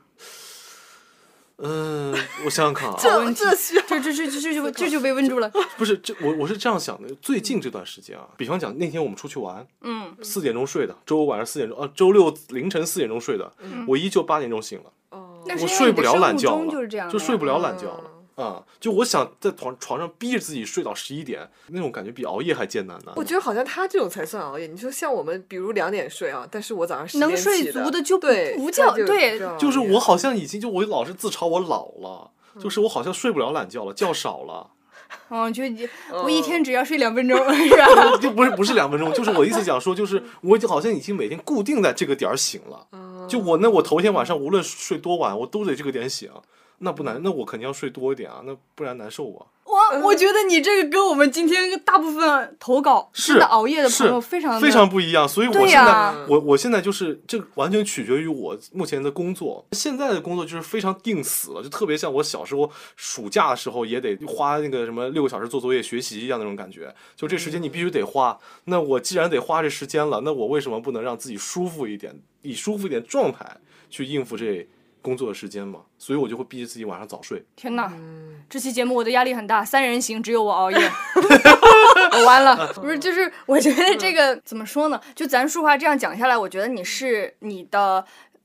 [1.58, 2.12] 嗯，
[2.44, 3.42] 我想想看啊， 这问题。
[3.44, 5.50] 这这这这这这就这就被问住了。
[5.78, 13.50] 不是这我我是这样想的，最近这段时间啊，比方讲那天我们出去玩，嗯，四点钟睡的，周五晚上四点钟，啊，周六凌晨四点钟睡的，
[13.86, 18.02] 我依旧八点钟醒了，哦，我睡不了懒觉了，就是这样，就睡不了懒觉了。
[18.04, 23.12] 嗯啊、就我想在床床上逼着自己睡到十一点，那种感觉比熬夜还艰难呢。
[23.16, 24.66] 我觉得好像他这种才算熬夜。
[24.66, 34.70] 你说像我们，比如两点睡啊，但是我早上十点能睡足的就不对不叫对就是我好像已经就我老是自嘲我老了，就是我好像睡不了懒觉了，觉少了。
[35.30, 38.16] 嗯，就一哦我一天只要睡两分钟， 是吧？
[38.20, 42.86] 就不是不是两分钟，就是我意思讲说，就是我就好像已经每天固定在这个点儿醒了。
[43.28, 46.30] 就我那我头一天晚上无论睡多晚，我都得这个点醒，
[46.78, 49.46] 那不难，那我肯定要睡多一点啊，那不然难受啊。
[49.64, 59.66] 我我觉得你这个跟我们今天大部分投稿是真的熬夜的朋友非常非常不一样，所以我现在、呀我我现在就是这完全取决于我目前的工作。
[59.72, 66.94] 现在的工作就是非常定死了，就特别像我小时候暑假的时候也得花那个什么六个小时做作业学习一样那种感觉。
[67.16, 73.56] 就这时间你必须得花，那我既然得花这时间了，那我为什么不能让自己舒服一点，以舒服一点状态
[73.90, 74.66] 去应付这
[75.06, 75.82] 工作的时间嘛？
[75.98, 77.44] 所以我就会逼着自己晚上早睡。
[77.54, 80.78] 天呐，嗯这期节目我的压力很大，三人行只有我熬夜，
[82.18, 82.72] 我完了。
[82.74, 85.00] 不是，就是我觉得这个怎么说呢？
[85.14, 88.04] 就咱说话这样讲下来，我觉得你是你的。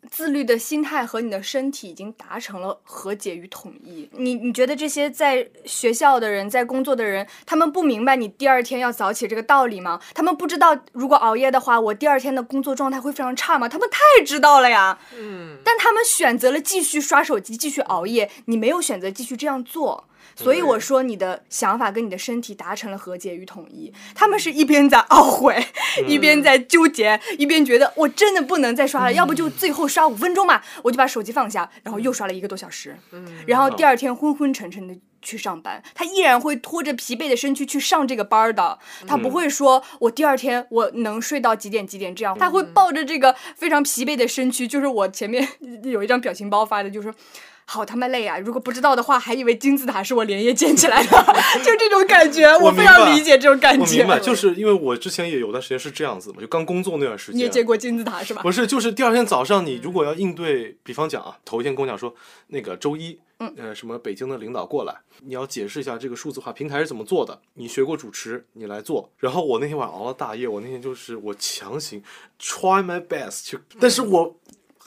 [0.10, 4.10] 自律的心态和你的身体已经达成了和解与统一。
[4.14, 10.02] 你你觉得这些在学校的人，在工作的人，他们不明白你第二天要早起这个道理吗？
[10.14, 13.70] 他们不知道如果熬夜的话，我第二天的工作状态会非常差吗？
[13.70, 14.98] 他们太知道了呀。
[15.18, 20.08] 嗯，但他们选择了继续刷手机，继续熬夜，你没有选择继续这样做。
[20.36, 23.94] 所以我说，你的想法跟你的身体达成了和解与统一。
[24.16, 25.66] 他们是一边在懊悔，
[26.08, 32.98] 一边在纠结，一边觉得我真的不能再刷了，要不就最后刷五分钟嘛，我就把手机放下，然后又刷了一个多小时，
[33.46, 38.80] 然后第二天昏昏沉沉的去上班，他依然会拖着疲惫的身躯去上这个班的。
[39.08, 44.68] 他不会说我第二天我能睡到几点几点这样，他会抱着这个非常疲惫的身躯。
[44.68, 45.48] 就是我前面
[45.84, 47.14] 有一张表情包发的，就是。
[47.66, 48.38] 好他妈累啊！
[48.40, 51.10] 如果不知道的话，还以为金字塔是我连夜建起来的，
[51.64, 53.82] 就这种感觉，我非常理解这种感觉。
[53.82, 57.38] 我明白，就是因为我之前也有段时间是这样子嘛，就刚工作那段时间。
[57.38, 58.42] 你也建过金字塔是吧？
[58.42, 62.14] 不是，就是第二天早上，你如果要应对，比方讲啊，头一天跟我讲说，
[62.48, 64.94] 那个周一，嗯，呃，什么北京的领导过来，
[65.24, 67.40] 你要解释一下这个数字化平台是怎么做的。
[67.54, 69.10] 你学过主持，你来做。
[69.18, 72.04] 然后我那天晚上熬了大夜，我那天就是我强行
[72.38, 74.36] try my best 去，但是我。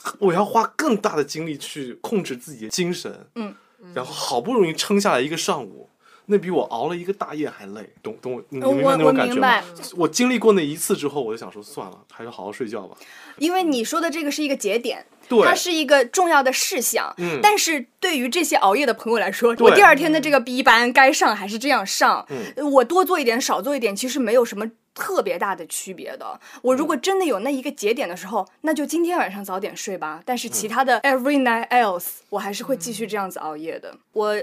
[0.19, 3.55] 我要花更大的精力去控制自己的精神，嗯，
[3.93, 5.89] 然后好不容易撑下来一个上午，
[6.27, 8.43] 那比我熬了一个大夜还累，懂懂我？
[8.49, 9.61] 你明白那种感觉吗？
[9.95, 12.97] 我经历过那一次之后，我就想说算了，还是好好睡觉吧。
[13.37, 24.71] 因为你说的这个是一个节点，对，它是一个重要的事项，嗯，但是对于这些熬夜的朋友来说，我第二天的这个 B 班该上还是这样上，嗯，我多做一点少做一点，其实没有什么。
[24.95, 30.23] 特别大的区别的，我如果真的有那一个节点的时候，那就今天晚上早点睡吧。
[30.25, 33.95] 但是其他的 every night else，我还是会继续这样子熬夜的。
[34.13, 34.35] 我。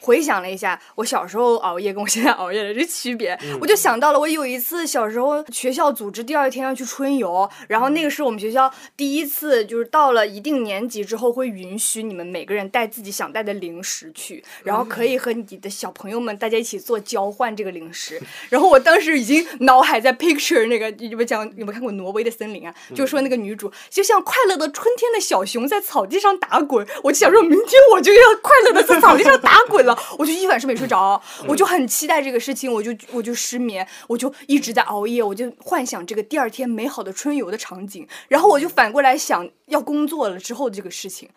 [0.00, 18.20] 回想了一下我小时候熬夜跟我现在熬夜的这区别，我就想到了我有一次小时候学校组织第二天要去春游，然后那个是我们学校第一次，就是到了一定年级之后会允许你们每个人带自己想带的零食去，然后可以和你的小朋友们大家一起做交换这个零食。
[18.48, 22.74] 然后我当时已经脑海在 picture 那个你们讲有没有看过挪威的森林啊？
[22.94, 29.89] 就说那个女主就像快乐的春天的小熊在草地上打滚，我就想说明天我就要快乐的在草地上打滚了。
[30.18, 41.28] 我就一晚上没睡着，我就很期待这个事情，我就我就失眠，我就一直在熬夜，我就幻想这个第二天美好的春游的场景，然后我就反过来想要工作了之后的这个事情，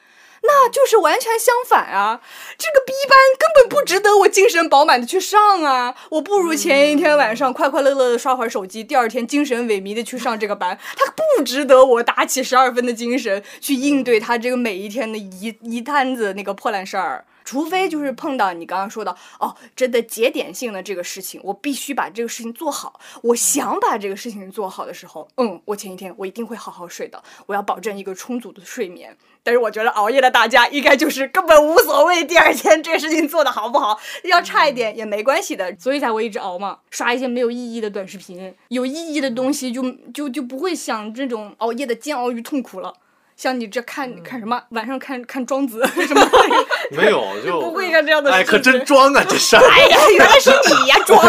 [0.42, 2.20] 那就是完全相反啊！
[2.58, 5.96] 这个 B 班根本不值得我精神饱满的去上啊！
[6.10, 17.26] 我不如前一天晚上快快乐乐的刷会儿手机，第二天精神萎靡的去上这个班，它不值得我打起十二分的精神去应对他这个每一天的一一摊子那个破烂事儿。
[17.44, 23.00] 除非就是碰到你刚刚说的哦，真的节点性的这个事情，我必须把这个事情做好。
[23.22, 29.16] 我想把这个事情做好的时候，嗯，我前一天我一定会好好睡的，我要保证一个充足的睡眠。
[29.46, 42.94] 但是我觉得熬夜的大家应该就是根本无所谓第二天这个事情做的好不好，要差一点也没关系的，所以才会一直熬嘛，刷一些没有意义的短视频，有意义的东西就就就不会想这种熬夜的煎熬与痛苦了。
[43.36, 44.62] 像你这看看什么？
[44.70, 46.22] 晚上看看庄子 什么？
[46.92, 48.32] 没有， 就不会干这样的。
[48.32, 49.56] 哎，可真装啊，这是。
[49.56, 51.22] 哎呀，原来是你呀，庄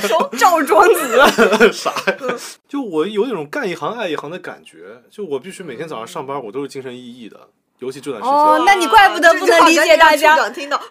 [0.00, 1.72] 子，赵庄子。
[1.72, 2.16] 啥呀？
[2.68, 7.48] 就我有那种干一行爱一行的感觉，就我必须每天早上上班，我都是精神奕奕的。
[7.80, 8.36] 尤其这段时间。
[8.36, 10.48] 哦，那你怪不得不能理解大家。
[10.50, 10.76] 听到。
[10.76, 10.82] 哦。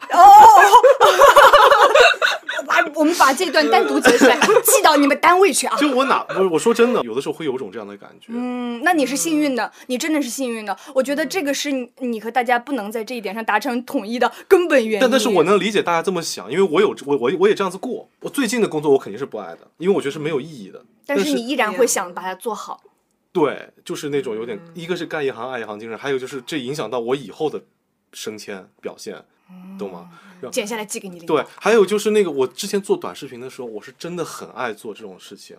[2.65, 5.76] 把我们把这段单独截出来，寄到你们单位去啊！
[5.76, 8.28] 就我哪我我说真的，有的时候会有种这样的感觉。
[8.30, 10.76] 嗯，那你是幸运的，你真的是幸运的。
[10.96, 15.00] 我觉得这个是你和大家不能在这一点上达成统一的根本原因。
[15.02, 18.08] 但但是我能理解大家这么想，因为我有我我我也这样子过。
[18.22, 20.82] 我最近的工作我肯定是不爱的，因为我觉得是没有意义的。
[21.06, 22.80] 但是你依然会想把它做好。
[23.34, 27.62] 对，就是那种有点，一个是干一行爱一行精神，还有就是这影响到我以后的
[28.13, 29.26] 升迁表现，
[29.78, 30.12] 懂吗？
[30.52, 31.19] 剪下来寄给你。
[31.22, 35.58] 对，还有就是那个，我之前做短视频的时候，我是真的很爱做这种事情，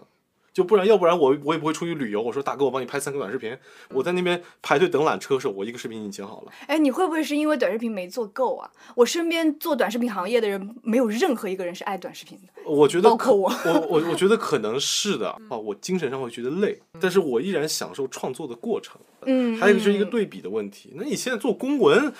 [0.54, 2.22] 就不然要不然我我也不会出去旅游。
[2.22, 3.54] 我说大哥，我帮你拍三个短视频，
[3.90, 6.52] 我在那边排队等缆车的时候，我一个视频已经剪好了。
[6.68, 8.70] 哎，你会不会是因为短视频没做够啊？
[8.94, 12.70] 我身边做短视频行业的人，没有任何一个人是爱短视频的。
[12.70, 15.56] 我觉得包括我，我我我觉得可能是的啊。
[15.56, 18.96] 我精神上会觉得累，但是我依然享受创作的过程。
[19.26, 20.92] 嗯，还有就是一个对比的问题。
[20.94, 22.12] 那你现在做公文？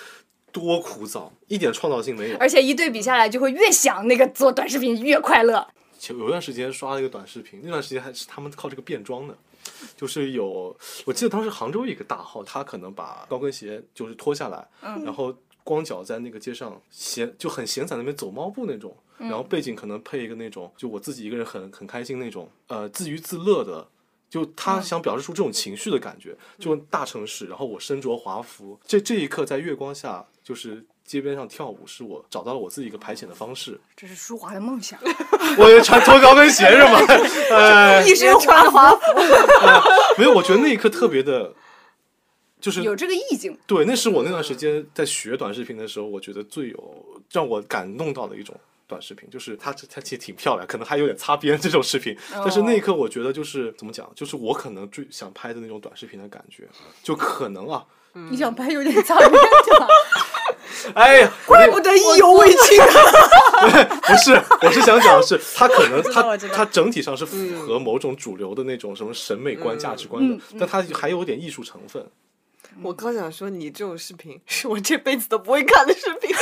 [0.53, 2.39] 多枯燥，一点创造性没有。
[2.39, 5.67] 而且一对比下来，就会越想那个做短视频越快乐。
[6.11, 9.37] 有有段时间刷了一个短视频，那段时间还是他们靠这个变装的，
[9.97, 14.69] 就是有，我记得当时杭州一个大号，他可能把高跟鞋就是脱下来，
[15.05, 23.87] 然后光脚在那个街上闲就很闲散那边走猫步那种，然后背景可能配一个那种就我自己一个人很很开心那种，呃自娱自乐的。
[24.31, 33.79] 就他想表示出这种情绪的感觉，就大城市，然后我身着华服，这这一刻在月光下，就是街边上跳舞，是我找到了我自己一个排遣的方式。
[33.97, 34.99] 这是舒华的梦想。
[35.59, 36.99] 我也穿脱高跟鞋是吗？
[38.07, 38.99] 一身穿华服。
[40.17, 41.53] 没有，我觉得那一刻特别的，
[42.61, 43.59] 就是有这个意境。
[43.67, 48.59] 对，那是我那段时间在学短视频的时候，我觉得最有让我感动到的一种。
[48.87, 52.15] 短视频就是它，它其实挺漂亮，可能还有点擦边这种视频。
[52.31, 56.69] 但是那一刻，我觉得就是怎么讲，就是我可能最想拍的那种短视频的感觉，
[57.03, 59.89] 就可能啊，你想拍有点擦边的。
[60.95, 62.89] 哎呀，怪不得意犹未尽啊！
[64.07, 72.07] 不是，我是想讲的是，他可能 他他整体上是符合某种主流的那种什么审美观、价值观的，但他还有点艺术成分。
[72.83, 76.35] 我刚想说，你这种视频是 我这辈子都不会看的视频。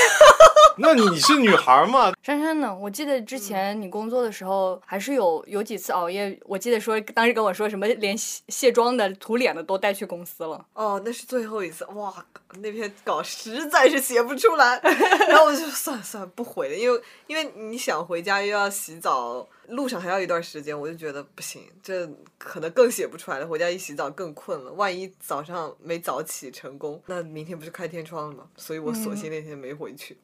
[0.78, 2.12] 那你是女孩吗？
[2.22, 2.74] 珊珊呢？
[2.74, 6.38] 我记得之前你工作的时候，还是有有几次熬夜。
[6.44, 10.64] 我记得说当时跟我说什么，连卸卸妆的、涂脸的都带去公司了。
[10.74, 11.84] 哦，那是最后一次。
[11.86, 12.24] 哇，
[12.60, 14.80] 那篇稿实在是写不出来，
[15.28, 22.08] 然后我就算了算了，不回了，因为因为你想回家又要洗澡，路上还要一段时间，我就觉得不行，这
[22.38, 23.46] 可能更写不出来了。
[23.46, 28.44] 回家一洗澡更困了，万一早上没早起成功，那明天不是开天窗了吗？
[28.56, 30.16] 所以我索性那天没回去。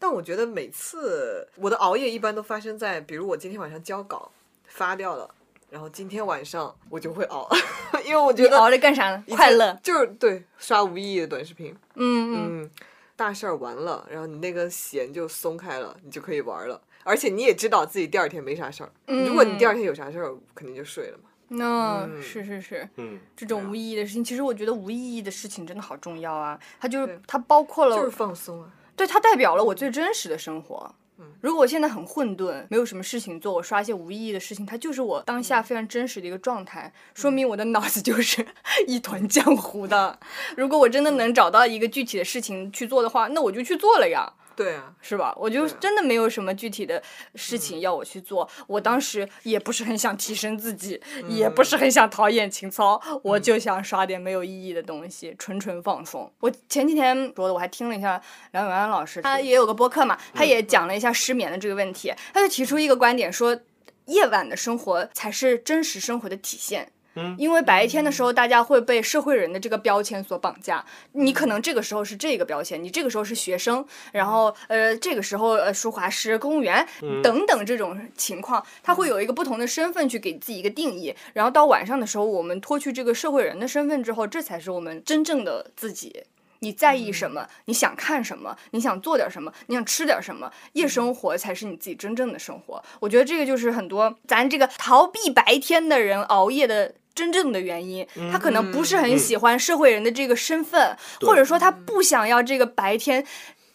[0.00, 4.32] 但我觉得每次我的熬夜一般都发生在，比如我今天晚上交稿
[4.64, 5.30] 发掉了，
[5.68, 7.46] 然后今天晚上我就会熬，
[8.04, 9.22] 因为我觉得熬着干啥呢？
[9.28, 11.76] 快乐，就是对刷无意义的短视频。
[11.96, 12.70] 嗯嗯，
[13.14, 16.80] 大事儿完了，然后你那个弦就松开了，你就可以玩了。
[17.02, 18.90] 而且你也知道自己第二天没啥事儿。
[19.06, 21.24] 嗯如果你第二天有啥事儿，肯定就睡了嘛。
[21.48, 26.58] 那是是是，嗯，这种无意义的事情，其实我觉得无意义的事情真的好重要啊。
[26.78, 28.70] 它就是它包括了，就是放松啊。
[29.00, 30.94] 对，它代表了我最真实的生活。
[31.40, 38.46] 如果我现在很混沌，没有什么事情做，我刷一些无意义的事情，它就是我当下非常真实的一个状态，说明我的脑子就是
[38.86, 40.18] 一团浆糊的。
[40.54, 44.30] 如果我真的能找到一个具体的事情去做的话，那我就去做了呀。
[44.56, 45.34] 对啊，是吧？
[45.36, 47.02] 我就真的没有什么具体的
[47.34, 48.48] 事情要我去做。
[48.66, 56.30] 我当时也不是很想提升自己，也不是很想陶冶情操，我就想刷点没有意义的东西，纯纯放松。
[56.40, 58.20] 我前几天说的，我还听了一下
[58.52, 62.12] 梁永安老师，他也有个播客嘛，他也讲了一下失眠的这个问题。
[62.34, 63.58] 他就提出一个观点，说
[64.06, 66.92] 夜晚的生活才是真实生活的体现。
[67.36, 70.84] 因为白天的时候，大家会被社会人的这个标签所绑架。
[71.12, 76.86] 你可能这个时候是这个标签，你这个时候是学生，然后呃，这个时候呃，书画师、公务员
[77.22, 81.14] 等等这种情况，他会有一个不同的身份去给自己一个定义。
[81.34, 86.24] 然后到晚上的时候，我们脱去这个社会人的身份之后，这才是我们真正的自己。
[86.60, 87.48] 你在意什么？
[87.64, 88.56] 你想看什么？
[88.70, 89.52] 你想做点什么？
[89.66, 90.52] 你想吃点什么？
[90.74, 92.82] 夜生活才是你自己真正的生活。
[93.00, 96.94] 我觉得这个就是很多咱这个逃避白天的人熬夜的。
[97.20, 103.26] 真正的原因，他可能不是很喜欢社会人的这个身份，或者说他不想要这个白天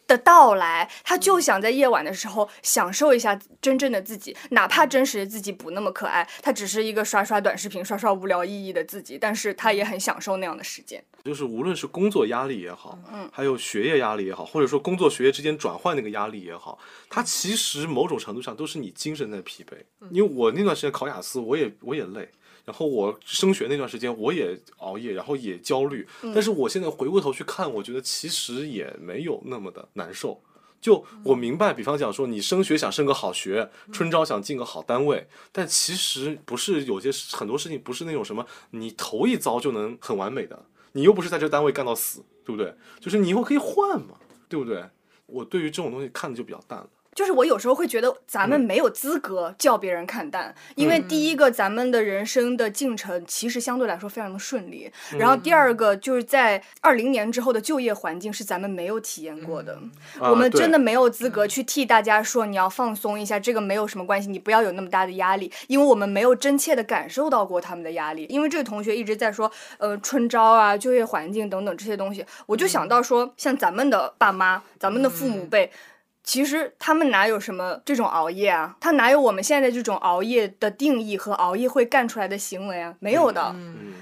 [0.08, 11.04] 的到来，他就想在夜晚的时候享受一下真正的自己，哪怕真实的自己不那么可爱，他只是一个刷刷短视频、刷刷无聊意义的自己，但是他也很享受那样的时间。
[11.24, 16.78] 就是无论是工作压力也好，嗯，还有学业压力也好，或者说工作学业之间转换那个压力也好，
[17.10, 19.74] 它其实某种程度上都是你精神在疲惫。
[20.12, 22.30] 因为我那段时间考雅思，我也我也累。
[22.66, 26.06] 然后我升学那段时间，我也熬夜，然后也焦虑。
[26.34, 30.42] 但是我现在回过头去看，我觉得其实也没有那么的难受。
[30.82, 40.66] 就我明白，比方讲说，你升学想升个好学，春招想进个好单位，但其实不是有些很多事情不是那种什么你头一遭就能很完美的。
[40.92, 42.74] 你又不是在这个单位干到死，对不对？
[43.00, 44.16] 就是你以后可以换嘛，
[44.48, 44.84] 对不对？
[45.26, 46.88] 我对于这种东西看的就比较淡了。
[47.16, 59.80] 就是我有时候会觉得咱们没有资格叫别人看淡，因为第一个咱们的人生的进程其实相对来说非常的顺利，然后第二个就是在二零年之后的就业环境是咱们没有体验过的，
[60.20, 68.26] 我们真的没有资格去替大家说你要放松一下，这个没有什么关系，你不要有那么大的压力，因为我们没有真切的感受到过他们的压力。
[68.30, 75.72] 因为这个同学一直在说，呃，春招啊，就业环境等等这些东西，我就想到说，像咱们的爸妈，咱们的父母辈。
[76.26, 78.76] 其实他们哪有什么这种熬夜啊？
[78.80, 82.96] 他哪有我们现在这种熬夜的定义和熬夜会干出来的行为啊？
[83.00, 83.56] 没有的，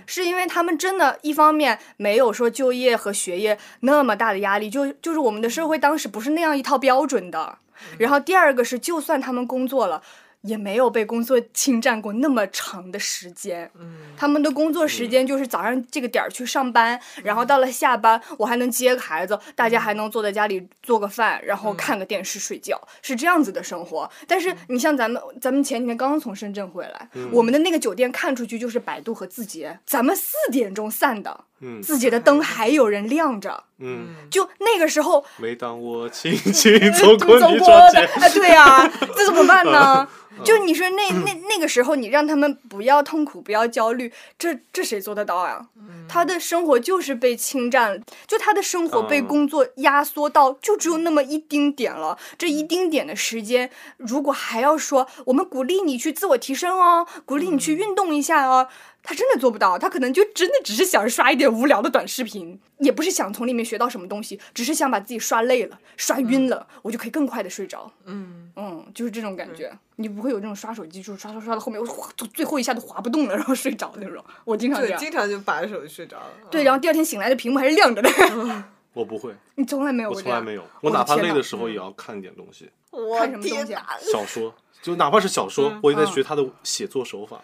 [0.08, 7.58] 是因为他们真的，一方面没有说就业和学业那么大的压力，就就是我们的社会当时不是那样一套标准的。
[7.98, 10.02] 然后第二个是，就算他们工作了。
[10.44, 13.70] 也没有被工作侵占过那么长的时间，
[14.18, 24.10] 他们的工作时间就是早上这个点儿去上班，然后到了下班我还能接个孩子，大家还能坐在家里做个饭，然后看个电视睡觉，是这样子的生活。
[24.28, 31.46] 但是你像咱们，咱们前几天刚刚从深圳回来，我们的那个酒店看出去就是百度和字节，咱们四点钟散的，
[31.82, 35.24] 字节的灯还有人亮着，嗯就那个时候。
[35.38, 40.08] 每当我轻轻走过你窗前， 哎，对呀， 这怎么办呢？
[40.44, 45.68] 就你说那那那个时候，你让他们不要痛苦，不要焦虑，这这谁做得到呀？
[46.10, 52.18] 他的生活就是被侵占，就他的生活被工作压缩到就只有那么一丁点了。
[52.36, 58.68] 这一丁点的时间，如果还要说我们鼓励你去自我提升哦，鼓励你去运动一下哦。
[59.04, 67.92] 他真的做不到，他可能就真的只是想刷一点无聊的短视频，也不是想从里面学到什么东西，只是想把自己刷累了、刷晕了，我就可以更快的睡着。
[68.06, 69.72] 嗯嗯，就是这种感觉。
[69.98, 74.24] 你不会有这种刷手机，就是刷刷刷到后面，我滑最后一下都滑不动了，然后睡着那种。
[74.46, 75.00] 我经常这，样。
[75.00, 76.32] 经常就把着手机睡着了。
[76.50, 78.10] 对，然后第二天醒来的屏幕还是亮着的。
[78.94, 80.18] 我不会，你从来没有过？
[80.18, 83.98] 我从来没有，我哪怕累的时候也要看一点东西，我看什么东西啊！
[84.00, 84.54] 小说，
[84.84, 87.38] 就哪怕是小说，我也在嗯学他的写作手法。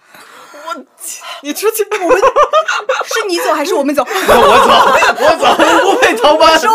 [0.67, 0.75] 我
[1.41, 2.19] 你出去，我 们
[3.05, 4.05] 是你走还是我们走？
[4.05, 4.69] 那 我走，
[5.23, 5.45] 我走，
[5.89, 6.67] 我不配逃班这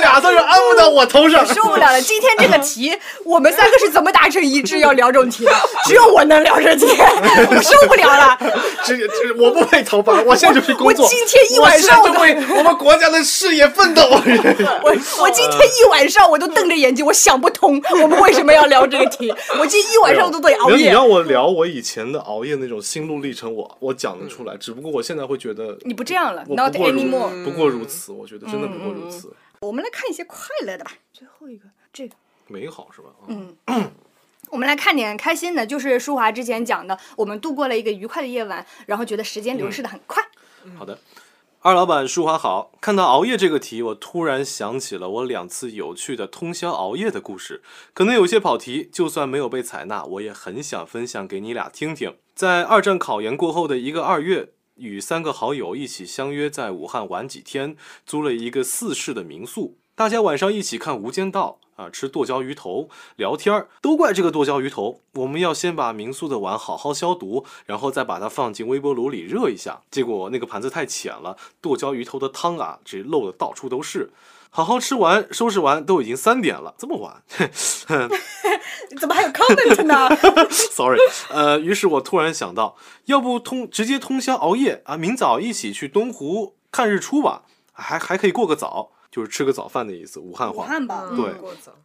[0.00, 1.44] 俩字儿安不到我头上。
[1.46, 2.00] 受不了了！
[2.00, 5.52] 今天这个题， 我们三个是怎么达成一致要聊这种题的？
[5.86, 8.38] 只有我能聊这题，我受不了了。
[8.84, 11.04] 这这我不配逃班，我现在就去工作。
[11.04, 14.02] 我今天一晚上我为我们国家的事业奋斗。
[14.82, 14.90] 我
[15.20, 19.32] 我今天一晚上我都瞪着眼睛，我想不通我们为什么要聊这个题。
[19.58, 20.76] 我今天一晚上都得熬夜。
[20.76, 24.56] 你让我聊我以前的熬夜那种心路历程，我我讲得出来。
[24.56, 27.44] 只不过我现在会觉得你不这样了，not anymore。
[27.44, 29.32] 不过如此，我觉得真的不过如此。
[29.62, 30.92] 我们来看一些快乐的吧。
[31.12, 32.14] 最后一个这个。
[32.48, 33.08] 美好是吧？
[33.28, 33.56] 嗯
[34.50, 40.22] 我们来看点开心的，就是舒华之前讲的，我们度过了一个愉快的夜晚，然后觉得时间流逝的很快。
[40.76, 40.98] 好的。
[41.60, 47.62] 二老板舒华好，看到熬夜这个题，我突然想起了我两次有趣的通宵熬夜的故事，
[47.94, 52.16] 可能有些跑题，就算没有被采纳，我也很想分享给你俩听听。
[52.34, 61.58] 在二战考研过后的一个二月，与三个好友一起相约在武汉玩几天，租了一个四室的民宿，大家晚上一起看《无间道》。
[61.74, 65.00] 啊，吃剁椒鱼头，聊天儿，都怪这个剁椒鱼头。
[65.14, 69.80] 我们要先把民宿的碗好好消毒，然后再把它放进微波炉里热一下。
[69.90, 74.10] 结果那个盘子太浅了，剁椒鱼头的汤啊，直漏的到处都是。
[74.54, 77.22] 好好吃完，收拾完，都已经三点了，这么晚
[79.00, 80.08] 怎么还有 comment 呢？？
[80.50, 80.98] Sorry，
[81.30, 82.76] 呃，于是我突然想到，
[83.06, 88.90] 要不通直接通宵熬夜啊，明早一起去东湖看日出吧，还还可以过个早。
[89.10, 90.64] 就是吃个早饭的意思，武汉话。
[90.64, 91.34] 武汉吧，嗯对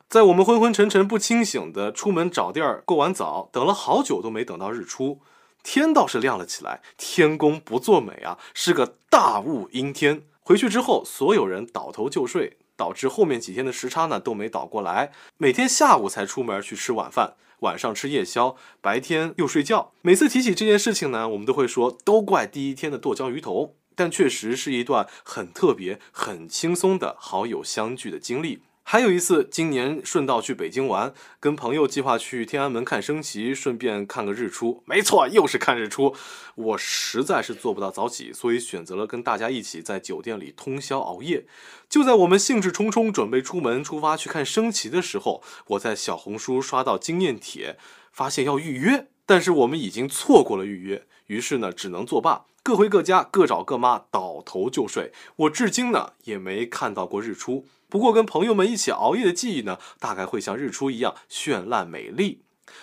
[0.07, 5.19] 在我们昏昏沉沉不清醒的出门找地儿过完早，等了好久都没等到日出，
[5.61, 6.81] 天倒是亮了起来。
[6.97, 10.23] 天公不作美啊，是个大雾阴天。
[10.47, 15.11] 回去之后，所有人倒头就睡，导致后面几天的时差呢都没倒过来。
[15.35, 19.91] 每天下午才出门去吃晚饭，晚上吃夜宵，白天又睡觉。
[20.01, 23.75] 每次提起这件事情呢，我们都会说都怪第一天的剁椒鱼头。
[23.93, 28.61] 但确实是一段很特别、很轻松的好友相聚的经历。
[28.89, 34.81] 还有一次，今年顺道去北京玩，跟朋友计划去天安门看升旗，顺便看个日出。
[34.85, 36.15] 没错，又是看日出。
[36.55, 41.45] 我实在是做不到早起，所以选择了跟大家一起在酒店里通宵熬夜。
[41.89, 47.77] 就在我们兴致冲冲准备出门出发去看升旗的时候，我在小红书刷到经验帖，
[48.13, 52.45] 发现要预约，但是我们已经错过了预约，于是呢，只能作罢。
[52.63, 55.11] 各回各家，各找各妈，倒头就睡。
[55.35, 57.65] 我至今呢也没看到过日出。
[57.89, 62.41] 不过跟朋友们一起熬夜的记忆呢，大概会像日出一样绚烂美丽。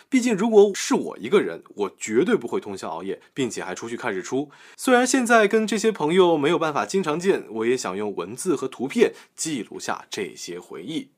[0.09, 4.51] 毕竟如果是我一个人，我绝对不会通宵熬夜，并且还出去看日出。
[4.77, 11.11] 虽然现在跟这些朋友没有办法经常见，我也想用文字和图片记录下这些回忆。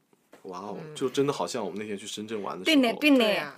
[0.43, 2.75] 哇哦，就真的好像我们那天去深圳玩的时候。
[2.75, 3.19] 对呢，对呢。
[3.19, 3.55] 对呀，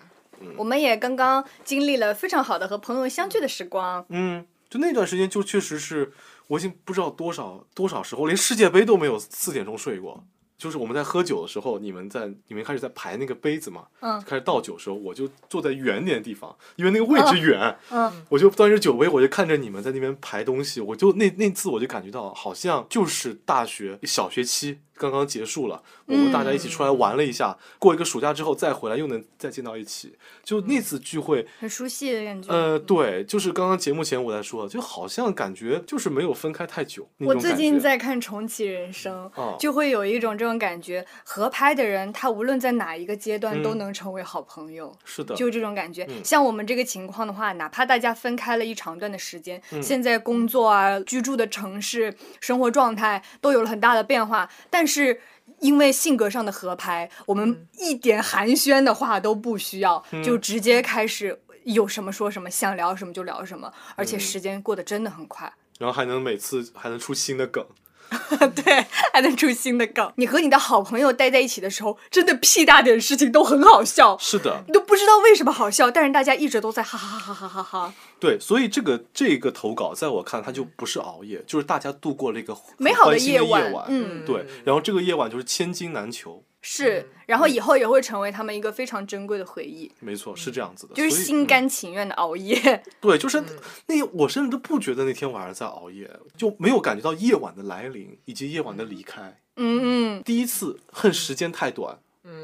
[0.57, 4.05] 我们也刚刚经历了非常好的和朋友相聚的时光。
[4.11, 6.13] 嗯，就那段时间，就确实是
[6.49, 10.25] 我已经不知道多少多少时候，连世界杯都没有四点钟睡过。
[10.57, 32.53] 就是我们在喝酒的时候，你们在你们开始在排那个杯子嘛，嗯开始倒酒的时候，我就坐在远点的地方，因为那个位置远，嗯，我就端着酒杯，我就看着你们在那边排东西，我就那那次我就感觉到好像就是大学小学期刚刚结束了，我们大家一起出来玩了一下，过一个暑假之后再回来又能再见到一起，就那次聚会，很熟悉的感觉。
[32.53, 37.09] 呃，对，就是刚刚节目前我在说，就好像感觉就是没有分开太久。
[37.21, 43.79] 我最近在看《重启人生》哦就会有一种这种感觉，合拍的人他无论在哪一个阶段都嗯。
[43.79, 44.93] 能成为好朋友。
[45.05, 46.25] 是的，就这种感觉，嗯。
[46.25, 49.81] 像我们这个情况的话，哪怕大家分开了一长段的时间，嗯。
[49.81, 55.21] 现在工作啊、居住的城市、生活状态都有了很大的变化，但是
[55.61, 60.23] 因为性格上的合拍，我们一点寒暄的话都不需要，嗯。
[60.25, 64.21] 就直接开始有什么说什么，想聊什么就聊什么，而且嗯。
[64.21, 65.53] 时间过得真的很快。
[65.79, 67.65] 然后还能每次还能出新的梗，
[68.55, 70.13] 对，还能出新的梗。
[70.17, 77.95] 你和你的好朋友待在一起的时候，真的屁大点事情都很好笑，是的，你都不知道为什么好笑，但是大家一直都在哈哈哈哈哈哈。
[78.21, 89.91] 对，所以这个这个投稿在我看它就不是熬夜，就是大家度过了一个美好的夜晚晚，嗯对，然后这个夜晚就是千金难求，是，然后以后也会成为他们一个非常珍贵的回忆。
[90.01, 92.83] 没错，是这样子的，就是心甘情愿的熬夜。
[93.01, 93.43] 对，就是
[93.87, 99.41] 那我甚至都不觉得那天晚上在熬夜，就没有感觉到夜晚的来临以及夜晚的离开。
[99.61, 101.99] 嗯嗯，第一次恨时间太短，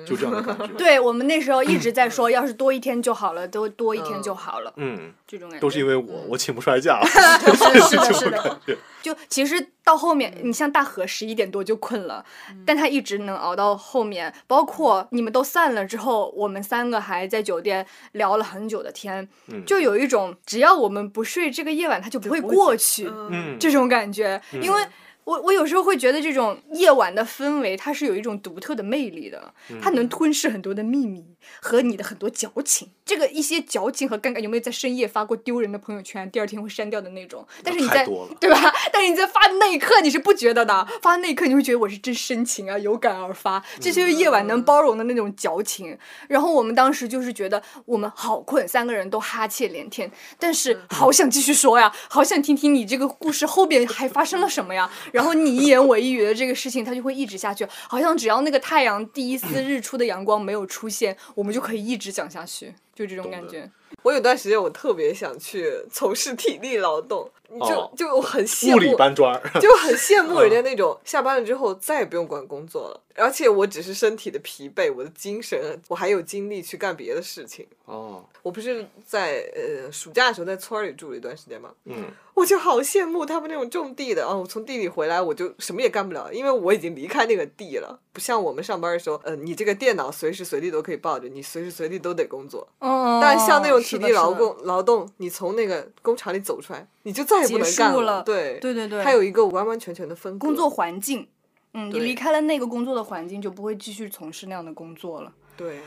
[0.07, 0.66] 就这样的感觉。
[0.78, 8.61] 对我们那时候一直在说，要是多一天就好了，都多一天就好了，嗯，这种感觉都是因为我，我请不出来假 是是的，是的感。
[8.66, 8.76] 觉。
[9.02, 12.24] 就其实到后面，你像大河十一点多就困了，
[12.64, 14.32] 但他一直能熬到后面。
[14.46, 19.28] 包括你们都散了之后，我们三个还在酒店聊了很久的天，
[19.66, 24.40] 就有一种只要我们不睡，这个夜晚它就不会过去嗯，这种感觉。
[24.62, 24.82] 因为
[25.25, 31.25] 我我有时候会觉得这种夜晚的氛围，它是有一种独特的魅力的，它能吞噬很多的秘密
[31.61, 32.91] 和你的很多矫情。
[33.05, 37.47] 这个一些矫情和尴尬，有没有在深夜发过丢人的朋友圈，第二天会删掉的那种？
[37.62, 38.37] 但是你在太多了。
[38.41, 38.72] 对吧？
[38.93, 45.97] 但是你在发的那一刻你是不觉得的，发的那一刻你会觉得我是真深情啊，有感而发，这就是夜晚能包容的那种矫情。
[46.29, 54.91] 然后我们当时就是觉得我们好困，三个人都哈欠连天，但是好想继续说呀，好想听听你这个故事后边还发生了什么呀。
[55.15, 63.71] 然后你一言我一语的这个事情，它就会一直下去，好像只要那个太阳第一丝日出的阳光没有出现，我们就可以一直讲下去，就这种感觉。
[64.03, 77.66] 我有段时间我特别想去从事体力劳动，就、哦就我很羡物理慕，搬砖，就很羡慕人家那种下班了之后再也不用管工作了，而且我只是身体的疲惫，我的精神我还有精力去干别的事情。
[77.86, 81.70] 哦，我不是在呃暑假的时候在村里住了一段时间吗？
[81.84, 84.34] 嗯，我就好羡慕他们那种种地的啊！
[84.34, 88.01] 我从地里回来，我就什么也干不了，因为我已经离开那个地了。
[88.14, 92.66] 不像我们上班的时候，呃，你这个电脑随时随地都可以抱着，你随时随地都得工作。
[92.78, 100.49] 嗯，但像那种体力劳动劳动，你从那个工厂里走出来，你就再也不能干结束了对对对对，它有一个完完全全的分割。
[100.49, 101.28] 工作环境，
[101.74, 105.32] 嗯，你离开了那个工作的环境，就不会继续从事那样的工作了。
[105.57, 105.80] 对。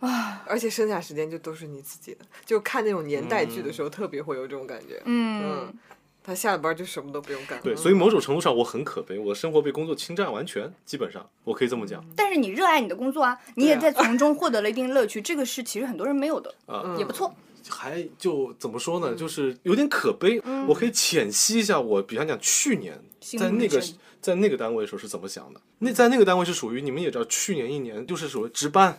[0.00, 5.00] 啊而且剩下时间就都是你自己的，就看那种年代剧的时候，特别会有这种感觉。
[5.06, 5.72] 嗯，
[6.24, 7.60] 他下了班就什么都不用干。
[7.62, 12.02] 对，嗯所以某种程度上我很可悲，我的生活被工作侵占完全，基本上我可以这么讲。
[12.16, 17.32] 但是你热爱你的工作啊，你也在从中获得了一定乐趣，这个是其实很多人没有的，啊也不错。
[17.68, 20.38] 还就怎么说嗯呢，就是有点可悲。
[20.68, 22.98] 我可以浅析一下我，比方讲去年
[23.38, 23.82] 在那个
[24.20, 25.60] 在那个单位的时候是怎么想的。
[25.78, 28.98] 那在那个单位是属于你们也知道，去年一年就是属于值班、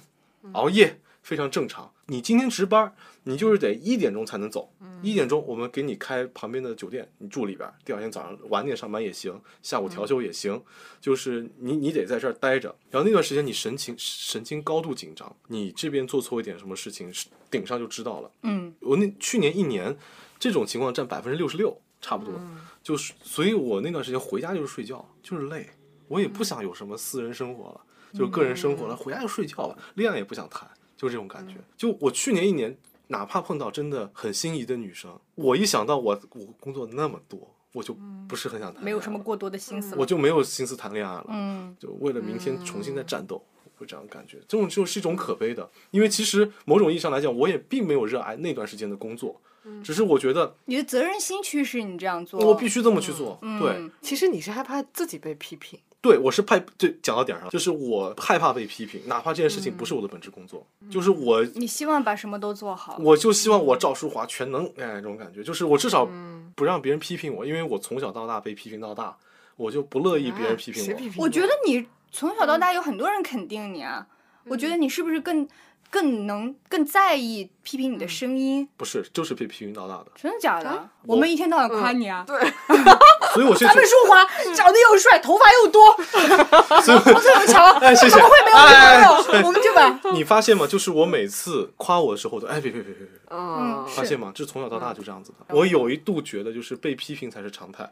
[0.53, 1.91] 熬夜，非常正常。
[2.05, 4.71] 你今天值班，你就是得一点钟才能走。
[5.01, 10.61] 一点钟我们给你开旁边的酒店，你住里边，第二天早上晚点上班也行，下午调休也行。
[11.01, 17.11] 就是你你得在这儿待着，然后那段时间你神情神经高度紧张，你这边做错一点什么事情，
[17.49, 18.31] 顶上就知道了。
[18.43, 19.97] 嗯，我那去年一年
[20.37, 22.39] 这种情况占百分之六十六，差不多。
[22.83, 25.67] 就是，所以我那段时间回家就是睡觉，就是累，
[26.07, 27.81] 我也不想有什么私人生活了，
[28.13, 31.55] 就是个人生活了，回家就睡觉吧，恋爱也不想谈，就这种感觉。
[31.77, 32.77] 就我去年一年，
[33.07, 37.95] 哪怕碰到真的很心仪的女生，我一想到我我工作那么多，我就
[38.27, 39.95] 不是很想谈，没有什么，过多的心思。
[39.97, 41.25] 我就没有心思谈恋爱了。
[41.29, 43.43] 嗯，就为了明天重新再战斗，
[43.77, 44.39] 会这样感觉。
[44.47, 49.41] 这种就是一种可悲的，因为其实某种意义上来讲，我也并没有热爱那段时间的工作，
[49.83, 52.39] 只是我觉得你的责任心驱使你这样做。
[52.39, 53.37] 我必须这么去做。
[53.41, 55.79] 对嗯其实你是害怕自己被批评。
[56.05, 61.43] 对，我是怕，就讲到点儿上，就是我害怕被批评，哪怕这件事情不是我的本职工作，就是我。
[61.55, 62.99] 你希望把什么都做好。
[62.99, 66.07] 我就希望我赵淑华全能，哎，这种感觉，就是我至少
[66.53, 69.17] 不让别人批评我，因为我从小到大被批评到大，
[69.55, 70.85] 我就不乐意别人批评我。
[70.85, 74.05] 谁批评我觉得你从小到大有很多人肯定你啊，
[74.43, 75.47] 我觉得你是不是更
[75.89, 78.67] 更能更在意批评你的声音？
[78.77, 80.87] 不是，就是被批评到大的，真的假的？
[81.07, 82.23] 我们一天到晚夸你啊。
[82.27, 82.37] 对，
[83.35, 88.15] 所以我是咱们说华长得又帅，头发又多，模特别强，哎，谢谢。
[88.15, 89.47] 怎么会没有哎女朋友？
[89.47, 90.65] 我们就把你发现吗？
[90.65, 94.31] 就是我每次夸我的时候都，哎，别别别别别，嗯，发现吗？
[94.33, 95.53] 就从小到大就这样子的。
[95.53, 97.89] 我有一度觉得，就是被批评才是常态，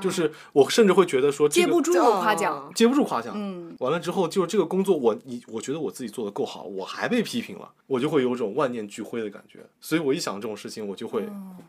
[0.00, 2.72] 就是我甚至会觉得说，这个接不住夸奖。
[2.74, 3.34] 接不住夸奖。
[3.36, 9.60] 嗯，完了之后，就是这个工作我你我觉得我自己做的够好，我还被批评了，我就会有种万念俱灰的感觉。
[9.80, 11.24] 所以我一想这种事情，我就会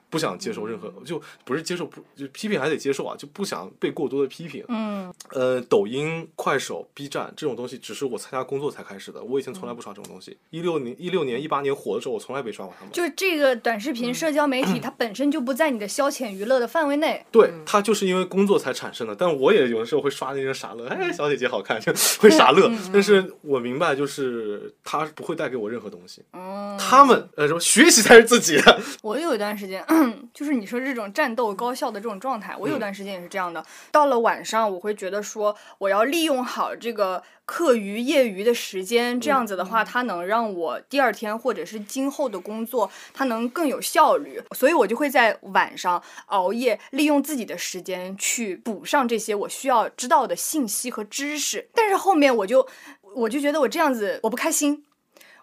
[0.10, 4.64] 不想接受任何，就不是接受不就批评还得接受啊，就不想被过多的批评。
[4.68, 10.38] 嗯，呃，抖音、快手、B 站这种东西，只是我参加工作才开始的，我以前从来不刷这种东西。
[10.50, 12.94] 一六年、一六年、一八年火的时候，我从来没刷过他们。
[12.94, 17.26] 就这个短视频社交媒体， 它本身就不在你的消遣娱乐的范围内。
[17.32, 19.16] 对，它就是因为工作才产生的。
[19.16, 22.72] 但我也有的时候会刷那些傻乐，哎，小姐姐好看， 就会傻乐。
[22.92, 26.24] 但是我明白，就是他不会带给我任何东西。
[26.34, 28.80] 嗯，他们呃，什么学习才是自己的。
[29.02, 29.86] 我有一段时间，
[30.34, 33.64] 就是你说这种战斗高效的这种状态，我有段时间也是这样的。
[33.92, 44.40] 到了晚上，我会觉得说，我要利用好这个课余业余的时间，这样子的话，它能让我第二天或者是今后的工作，它能更有效率。
[44.52, 51.70] 所以我就会在晚上熬夜，利用自己的时间去补上这些我需要知道的信息和知识。
[51.74, 52.68] 但是后面我就
[53.16, 54.84] 我就觉得我这样子我不开心。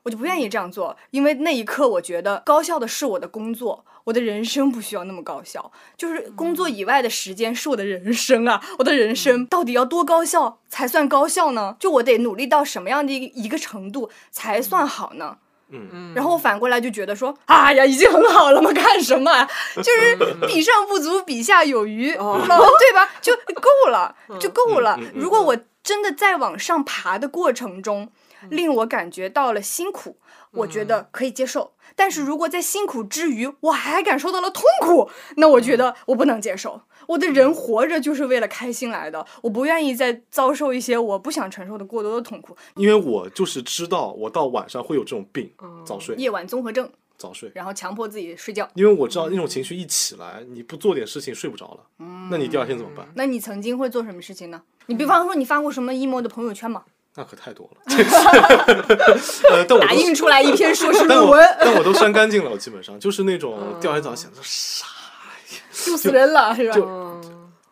[0.05, 5.73] 我就不愿意这样做，因为那一刻我觉得高效的是我的工作，我的人生不需要那么高效。
[5.97, 11.77] 就是工作以外的时间是我的人生啊，我的人生到底要多高效才算高效呢？
[11.81, 15.39] 就我得努力到什么样的一一个程度才算好呢？
[15.71, 16.15] 嗯嗯。
[16.15, 19.49] 然后我反过来就觉得说，哎呀，已经很好了嘛，干什么？
[19.77, 23.11] 就是比上不足，比下有余，对吧？
[23.21, 25.01] 就够了，就够了。
[25.15, 28.11] 如果我真的在往上爬的过程中。
[28.51, 30.19] 令我感觉到了辛苦，
[30.55, 31.73] 我觉得可以接受。
[31.97, 36.81] 但是如果在辛苦之余，我还感受到了痛苦，那我觉得我不能接受。
[37.07, 42.57] 我的人活着就是为了开心来的，我不愿意再遭受一些我不想承受的过多的痛苦。
[42.77, 45.51] 因为我就是知道，我到晚上会有这种病，
[45.85, 48.69] 早睡，夜晚综合症，早睡，然后强迫自己睡觉。
[48.75, 53.07] 因为我知道那种情绪一起来，你不做点事情睡不着了，那你第二天怎么办？
[53.15, 54.63] 那你曾经会做什么事情呢？
[54.87, 56.85] 你比方说，你发过什么 emo 的朋友圈吗？
[57.17, 57.81] 那可太多了，
[59.51, 64.87] 呃，但我打印出来一篇硕士论文，但我都删干净了，我基本上就是那种第二天早上想着啥
[65.55, 66.75] 呀，羞死人了，是吧？
[66.75, 67.21] 就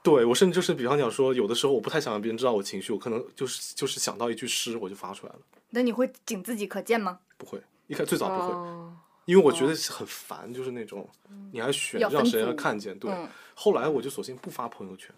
[0.03, 5.39] 对我甚至就是比方讲说，有的时候我不太想让别人知道我情绪，我可能就是就是想到一句诗我就发出来了。
[5.71, 7.19] 那你会仅自己可见吗？
[7.37, 8.55] 不会，一开最早不会，
[9.25, 11.09] 因为我觉得很烦，就是那种
[11.51, 13.11] 你还选让谁来看见，对。
[13.55, 15.11] 后来我就索性不发朋友圈。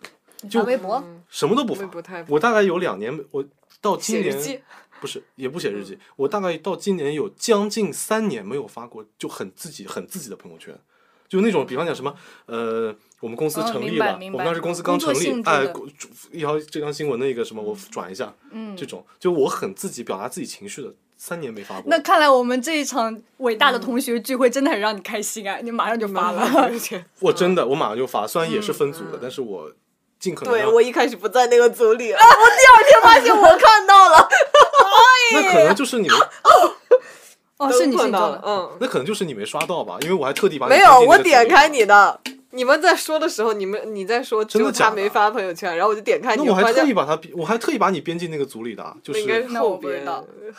[0.49, 1.89] 就微博，什么都不发。
[2.29, 3.45] 我大概有两年，我
[3.81, 4.63] 到今年
[5.01, 5.99] 不是也不写日记。
[6.17, 10.75] 我大概到今年有将近三年没有发过，就很自己很自己的朋友圈，
[11.29, 12.15] 就那种比方讲什么，
[12.47, 15.71] 呃，我们公司成立了，我们当时公司刚成立，哎，
[16.33, 21.85] 一条这条新闻的一个什么，我转一下，嗯，这种就我很自己表达自己情绪的，三年没发过。
[21.91, 25.59] 那看来我们这一场伟大的同学聚会真的很让你开心啊！
[25.63, 26.71] 你马上就发了，
[27.21, 29.71] 我真的我马上就发，虽然也是分组的，但是我。
[30.33, 34.29] 对我一开始不在那个组里，我第二天发现我看到了，
[35.35, 36.19] 那可能就是你们
[37.59, 42.21] 哦，是你看到了，嗯，那可能就是你没刷到吧，因为我还特地把没有，我点开你的。
[42.55, 46.37] 你们在说的时候，你们你在说，真的他没发朋友圈，然后我就点开。
[46.37, 50.05] 那我还特意把他，我还特意把你编进那个组里的，就是应该是后边，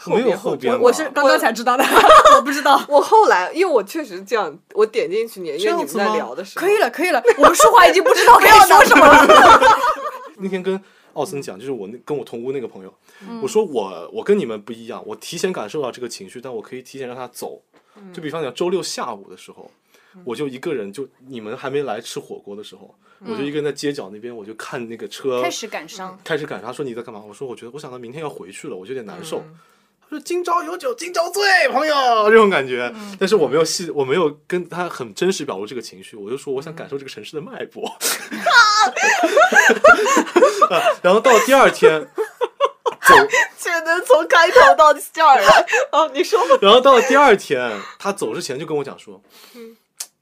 [0.07, 1.83] 没有后边，我是刚刚才知道的，
[2.35, 2.83] 我不知道。
[2.89, 9.59] 我后来，因为我确实这样，我点进去，因为你们在聊的时候，可以了，可以了，我们说话已经不知道该说什么了。
[10.37, 10.79] 那天跟
[11.13, 12.93] 奥森讲，就是我那跟我同屋那个朋友，
[13.41, 17.61] 我说我我跟你们不一样，我提前感受到这个情绪，但我可以提前让他走。
[18.13, 19.71] 就比方讲周六下午的时候。
[20.23, 22.93] 我就一个人，就你们还没来吃火锅的时候，
[23.25, 26.67] 我就一个人在街角那边，我就看那个车开始感伤，开始感伤。
[26.67, 27.23] 他说你在干嘛？
[27.27, 29.43] 我说我觉得我想到明天要回去了，我就有点难受。
[30.07, 31.95] 他说今朝有酒今朝醉，朋友
[32.29, 32.93] 这种感觉。
[33.19, 37.83] 但是我没有细，我没有跟他很真实表露这个情绪，我就说我想感受这个城市的脉搏。
[41.01, 42.07] 然后到第二天，
[43.01, 43.15] 走，
[43.57, 45.65] 只能从开头到这儿了。
[45.91, 46.39] 哦，你说。
[46.61, 49.19] 然后到了第二天，他走之前就跟我讲说。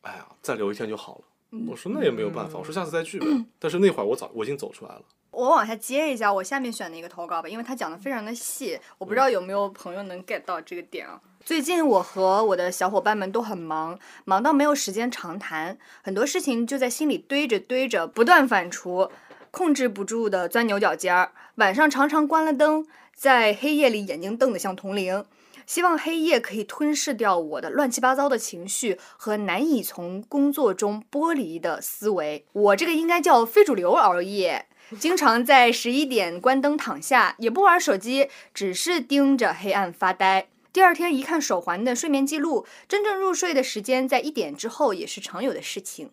[0.03, 1.21] 哎呀，再留一天就好了。
[1.67, 3.27] 我说那也没有办法，我说下次再聚呗。
[3.59, 5.01] 但是那会儿我早我已经走出来了。
[5.31, 11.19] 我往下接一下我下面选的一个投稿吧，因为他讲的非常的细，我不知道有没有朋友能 get 到这个点啊。
[11.43, 19.09] 最近我和我的小伙伴们都很忙，忙到没有时间长谈，很多事情就在心里堆着堆着，不断反刍，
[19.51, 21.31] 控制不住的钻牛角尖儿。
[21.55, 25.25] 晚上常常关了灯，在黑夜里眼睛瞪得像铜铃。
[25.65, 32.45] 希望黑夜可以吞噬掉我的乱七八糟的情绪和难以从工作中剥离的思维。
[32.53, 34.67] 我这个应该叫非主流熬夜，
[34.99, 40.47] 经常在十一点关灯躺下，也不玩手机，只是盯着黑暗发呆。
[40.71, 46.09] 第二天一看手环的睡眠记录，真正入睡的时间在一点之后，也是常有的事情。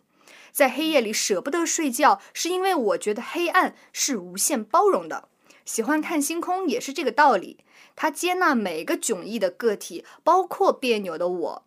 [0.53, 5.29] 在黑夜里舍不得睡觉，是因为我觉得黑暗是无限包容的。
[5.65, 7.59] 喜欢看星空也是这个道理。
[8.03, 11.63] 他接纳每个迥异的个体，包括别扭的我。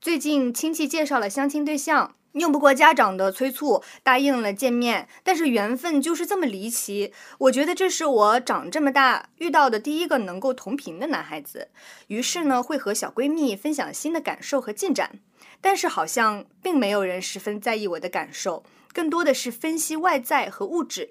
[0.00, 5.08] 最近亲戚介绍了相亲对象，拗不过家长的催促，答应了见面。
[5.22, 11.68] 但是缘分就是这么离奇，我觉得这是我长这么大遇到的第一个能够同频的男孩子。
[12.08, 15.20] 于是呢，会和小闺蜜分享新的感受和进展，
[15.60, 21.10] 但是好像并没有人十分在意我的感受，更多的是分析外在和物质。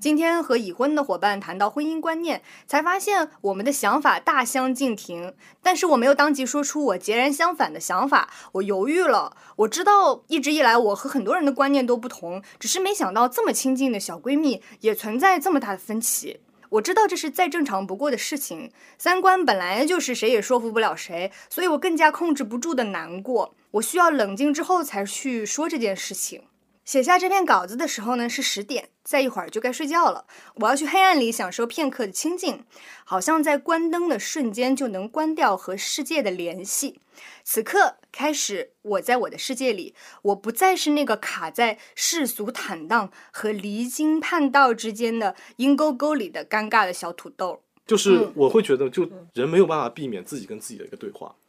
[0.00, 5.34] 今天和已婚的伙伴谈到婚姻观念，才发现我们的想法大相径庭。
[5.60, 9.36] 但是我没有当即说出我截然相反的想法，我犹豫了。
[9.56, 16.38] 我知道一直以来我和很多人的观念都不同，只是没想到这么亲近的小闺蜜也存在这么大的分歧。
[16.68, 23.52] 我知道这是再正常不过的事情，三观本来就是谁也说服不了谁，所以我更加控制不住的难过。
[23.72, 26.42] 我需要冷静之后才去说这件事情。
[26.88, 30.24] 写下这篇稿子的时候呢是十点，再一会儿就该睡觉了。
[30.54, 32.64] 我要去黑暗里享受片刻的清静，
[33.04, 36.98] 好像在关灯的瞬间就能关掉和世界的联系。
[37.44, 47.60] 此刻开始，我在我的世界里，我不再是那个卡在世俗坦荡和离经叛道之间的阴沟沟里的尴尬的小土豆。
[47.86, 51.34] 就是我会觉得，就人没有办法避免自己跟自己的一个对话。
[51.36, 51.47] 嗯，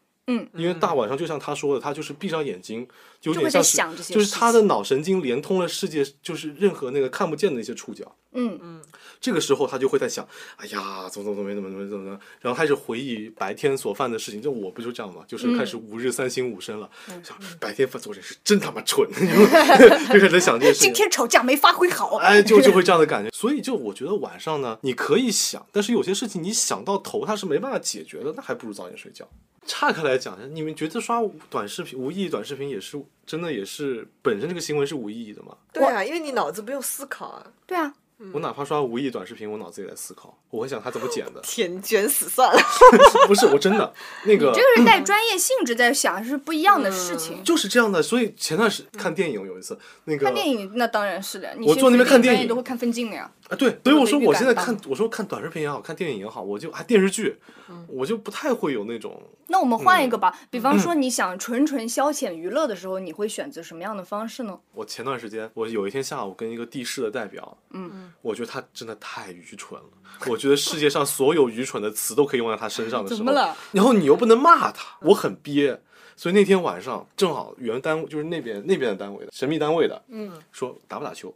[0.53, 2.87] 因为大晚上就像他说的，他就是闭上眼睛，
[3.19, 8.15] 就有就会在点像是想这些就是他的脑神经连通了世界，就是任何那个看不见的那些触角。
[8.31, 8.79] 嗯嗯
[9.19, 10.25] 这个时候他就会在想，
[10.57, 14.39] 哎呀，怎么怎么怎么怎么怎么怎么，然后开始回忆白天所犯的事情。
[14.39, 16.89] 就我不就这样嘛，就是开始嗯吾日三省吾身了，
[17.23, 20.87] 想白天犯做人是真他妈蠢， 就开始想这些事情。
[20.87, 22.17] 今天吵架没发挥好。
[22.17, 23.31] 哎，就就会这样的感觉。
[23.31, 29.27] 所以就我觉得晚上呢，你可以想，但是有些事情你想到头，他是没办法解决的，那还不如早点睡觉。
[29.65, 35.55] 岔开来讲一下，你们觉得刷短视频、无意义短视频也是真的也是本身这个行为是无意义的吗？
[35.71, 37.93] 对啊，因为你脑子不用思考啊，对啊，
[38.33, 41.39] 我哪怕刷无意义短视频，我脑子也在思考，我会想他怎么剪的。
[41.41, 42.61] 天卷死算了。
[43.27, 43.93] 不是，我真的
[44.25, 47.43] 那个这个是带专业性质在想，是不一样的事情。
[47.43, 48.01] 就是这样的。
[48.01, 53.31] 所以前段时看电影有一次，那个看电影那当然是的，你坐那边看电影都会看分镜的呀。
[53.49, 57.35] 啊，对，所以我说我现在看，我说看短视频也好看电影也好，我就还电视剧，
[57.87, 64.59] 我就不太会有那种那我们换一个嗯吧，比方说你想纯纯消遣娱乐的时候，你会选择什么样的方式呢？
[64.73, 69.87] 我前段时间，我有一天下午跟一个地市的代表，嗯，我觉得他真的太愚蠢了。
[70.27, 73.57] 我觉得世界上所有愚蠢的词都可以用在他身上的时候，怎么了？
[73.71, 75.81] 然后你又不能骂他，我很憋。
[76.15, 81.33] 所以那天晚上正好原单位就是那边那边的单位的神秘单位的，嗯，说打不打球？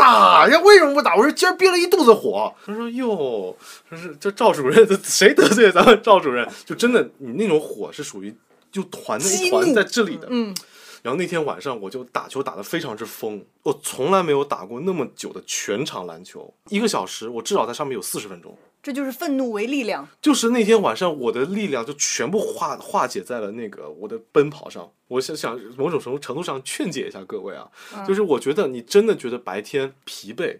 [0.00, 0.58] 打呀！
[0.60, 1.14] 为什么不打？
[1.14, 2.52] 我说今儿憋了一肚子火。
[2.64, 3.54] 他说哟，
[3.88, 6.48] 说是这赵主任，这谁得罪咱们赵主任？
[6.64, 8.34] 就真的你那种火是属于
[8.72, 10.54] 就团的一团在这里的，嗯，
[11.02, 18.56] 然后那天晚上我就打球打得非常之疯，我从来没有打过那么久的全场篮球，一个小时我至少在上面有四十分钟。
[18.82, 20.08] 这就是愤怒为力量。
[20.22, 24.90] 就是那天晚上，我的力量就全部化化解在了那个我的奔跑上。
[25.08, 27.68] 我想想，某种程度程度上劝解一下各位啊，
[28.06, 30.58] 就是我觉得你真的觉得白天疲惫，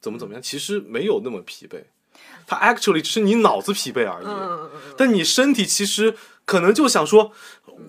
[0.00, 1.82] 怎么怎么样，其实没有那么疲惫，
[2.46, 4.70] 它 actually 只是你脑子疲惫而已。
[4.96, 6.14] 但你身体其实
[6.44, 7.32] 可能就想说，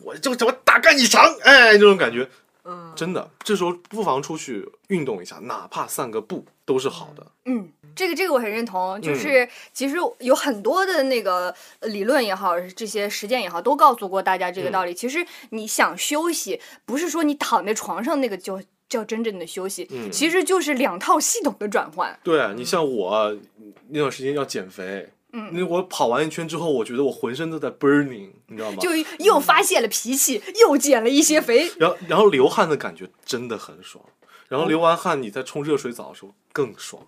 [0.04, 2.30] 我就怎么大干一场，哎，这种感觉。
[2.64, 7.26] 嗯真的，这时候不妨出去运动一下，哪怕散个步都是好的。
[7.46, 14.94] 嗯，这个这个我很认同，嗯就是其实有很多的那个呃理论也好，这些实践也好，都告诉过大家这个嗯道理。
[14.94, 22.18] 其实你想休息，不是说你躺在床上那个就叫真正的休息，嗯其实就是两套系统的转换。
[22.24, 23.38] 对啊你像我
[23.90, 28.78] 那段时间要减肥，嗯，那我跑完一圈之后，我觉得我浑身都在 burning，你知道吗？
[28.80, 31.70] 就又发泄了脾气，又减了一些肥。
[31.78, 34.04] 然后然后流汗的感觉真的很爽，
[34.52, 37.02] 然后流完汗你再冲热水澡的时候更爽，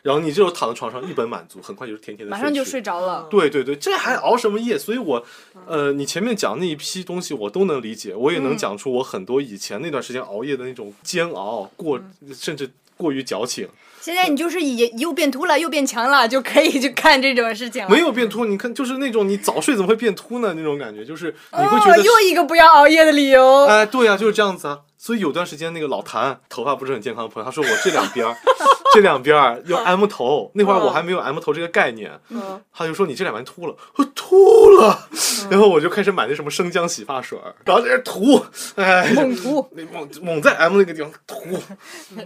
[0.00, 3.26] 然后你这时候躺在床上一本满足，很快就是甜甜的马上就去睡着了。
[3.28, 4.78] 对对对，这还熬什么夜？
[4.78, 5.26] 所以我，
[5.66, 12.00] 呃，你前面讲那一批东西我都能理解，我也能讲出我很多以前那段时间熬夜的那种煎熬，过
[12.32, 13.68] 甚至过于矫情。
[14.02, 17.88] 现在你就是也又变秃了又变强了，就可以去看这种事情了。
[17.88, 20.54] 没有变秃，你看就是那种你早睡怎么会变秃呢？
[20.56, 23.64] 那种感觉就是你会觉哦，得，又一个不要熬夜的理由。
[23.66, 24.80] 哎，对呀、就是这样子啊。
[24.98, 28.36] 所以有段时间那个老谭头发不是很健康的朋友，他说我这两边儿
[28.94, 32.10] 这两边儿要 M 头，那会儿我还没有 M 头这个概念，
[32.72, 35.08] 他就说你这两边秃了，我秃了，
[35.50, 38.44] 然后我就开始买那什么生姜洗发水，然后在这涂，
[38.76, 41.58] 哎，猛涂，那猛猛在 M 那个地方涂，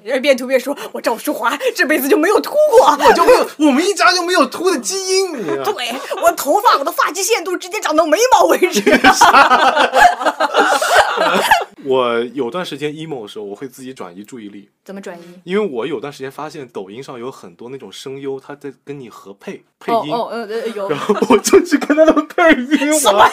[0.03, 2.97] 人边涂边说：“我赵淑华这辈子就没有秃过。
[3.07, 8.81] 我就没有，我们一家就没有秃的基因，你对我头发，我的发际线都直接长到眉毛为止。
[11.87, 15.23] 我有段时间 emo 的时候，我会自己转移注意力，怎么转移？
[15.45, 20.13] 因为我有段时间发现抖音上有很多那种声优，他在跟你合配配音。
[20.13, 23.33] 哦哦呃呃有然后我就去跟他们配音 什么呀？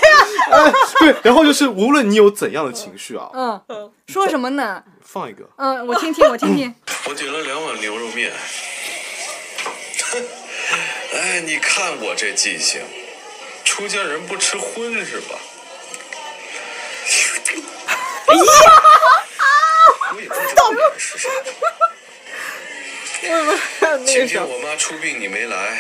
[0.51, 3.29] 哎，对，然后就是无论你有怎样的情绪啊，
[3.67, 4.83] 嗯，说什么呢？
[5.01, 6.73] 放一个，嗯，我听听，我听听。
[7.09, 8.31] 我点了两碗牛肉面。
[11.15, 12.81] 哎，你看我这记性，
[13.63, 15.39] 出家人不吃荤是吧？
[18.33, 18.43] 哎呀！
[20.15, 21.29] 我也不知道你们是谁。
[24.27, 25.79] 天我妈出殡你没来，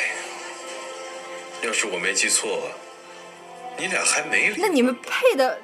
[1.61, 2.69] 要是我没记错，
[3.77, 4.61] 你俩还没离。
[4.61, 5.59] 那你们配的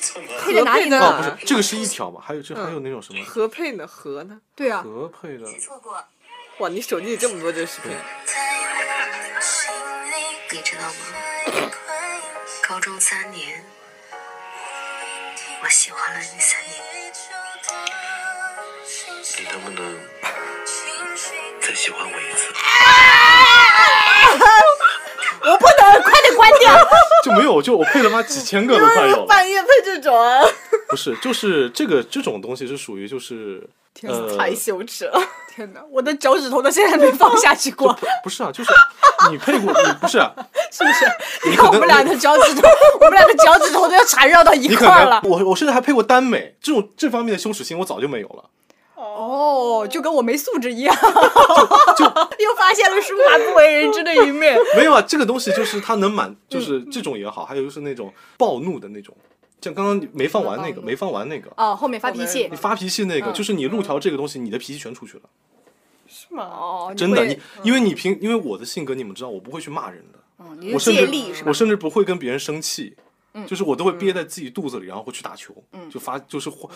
[0.00, 0.28] 怎么？
[0.40, 1.06] 配的哪里合配的呢？
[1.06, 2.22] 哦，不是，这个是一条吧？
[2.26, 3.86] 还有这还有那种什么合配呢？
[3.86, 4.40] 合呢？
[4.54, 5.46] 对啊，合配的？
[5.60, 6.02] 错过，
[6.58, 7.90] 哇，你手机里这么多这个视频，
[10.50, 10.94] 你知道吗？
[12.66, 13.64] 高中三年，
[15.62, 16.72] 我喜欢了你三年。
[19.38, 19.98] 你能不能
[21.60, 22.52] 再喜欢我一次？
[25.42, 26.74] 我不能， 快点关掉。
[27.24, 29.26] 就没有，就我配了妈几千个都快有了。
[29.26, 30.42] 半夜配这种啊，
[30.88, 33.66] 不是，就是这个这种东西是属于就是
[34.02, 35.20] 呃，太羞耻了。
[35.54, 38.72] 天哪，我的脚趾头到现在没放下去过，不是啊，就是
[39.30, 40.32] 你配过，你不是啊，
[40.72, 41.04] 是不是？
[41.50, 42.62] 你看我们俩的脚趾头，
[43.00, 45.20] 我们俩的脚趾头都要缠绕到一块儿了。
[45.24, 48.44] 我我甚至还配过耽美，这种这方面的羞耻心我早就没有了。
[48.94, 52.04] 哦，就跟我没素质一样，就
[52.38, 54.56] 又发现了书法不为人知的一面。
[54.74, 59.14] 没有啊，这个东西就是它能满，就是这种也好，还有就是那种暴怒的那种，
[59.62, 62.56] 像刚刚没放完那个，没放完那个，哦，后面发脾气你。
[62.56, 65.22] 发脾气那个，嗯就是你路条这个东西，你的脾气全出去了，
[66.06, 66.44] 是吗？
[66.44, 70.18] 哦，真的，你因为你平因为我的性格你们知道，我不会去骂人的，
[70.74, 71.52] 我甚至借力是吧嗯我？
[71.54, 72.94] 甚至不会跟别人生气，
[73.46, 75.54] 就是我都会憋在自己肚子里，然后会去打球，
[75.88, 76.68] 就发就是会。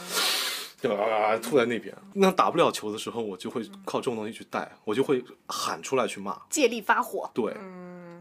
[0.78, 6.38] 就啊吐在那边，那打不了球的时候，我就会靠这种东西去带，我就会喊出来去骂。
[6.50, 7.28] 借力发火。
[7.32, 7.56] 对，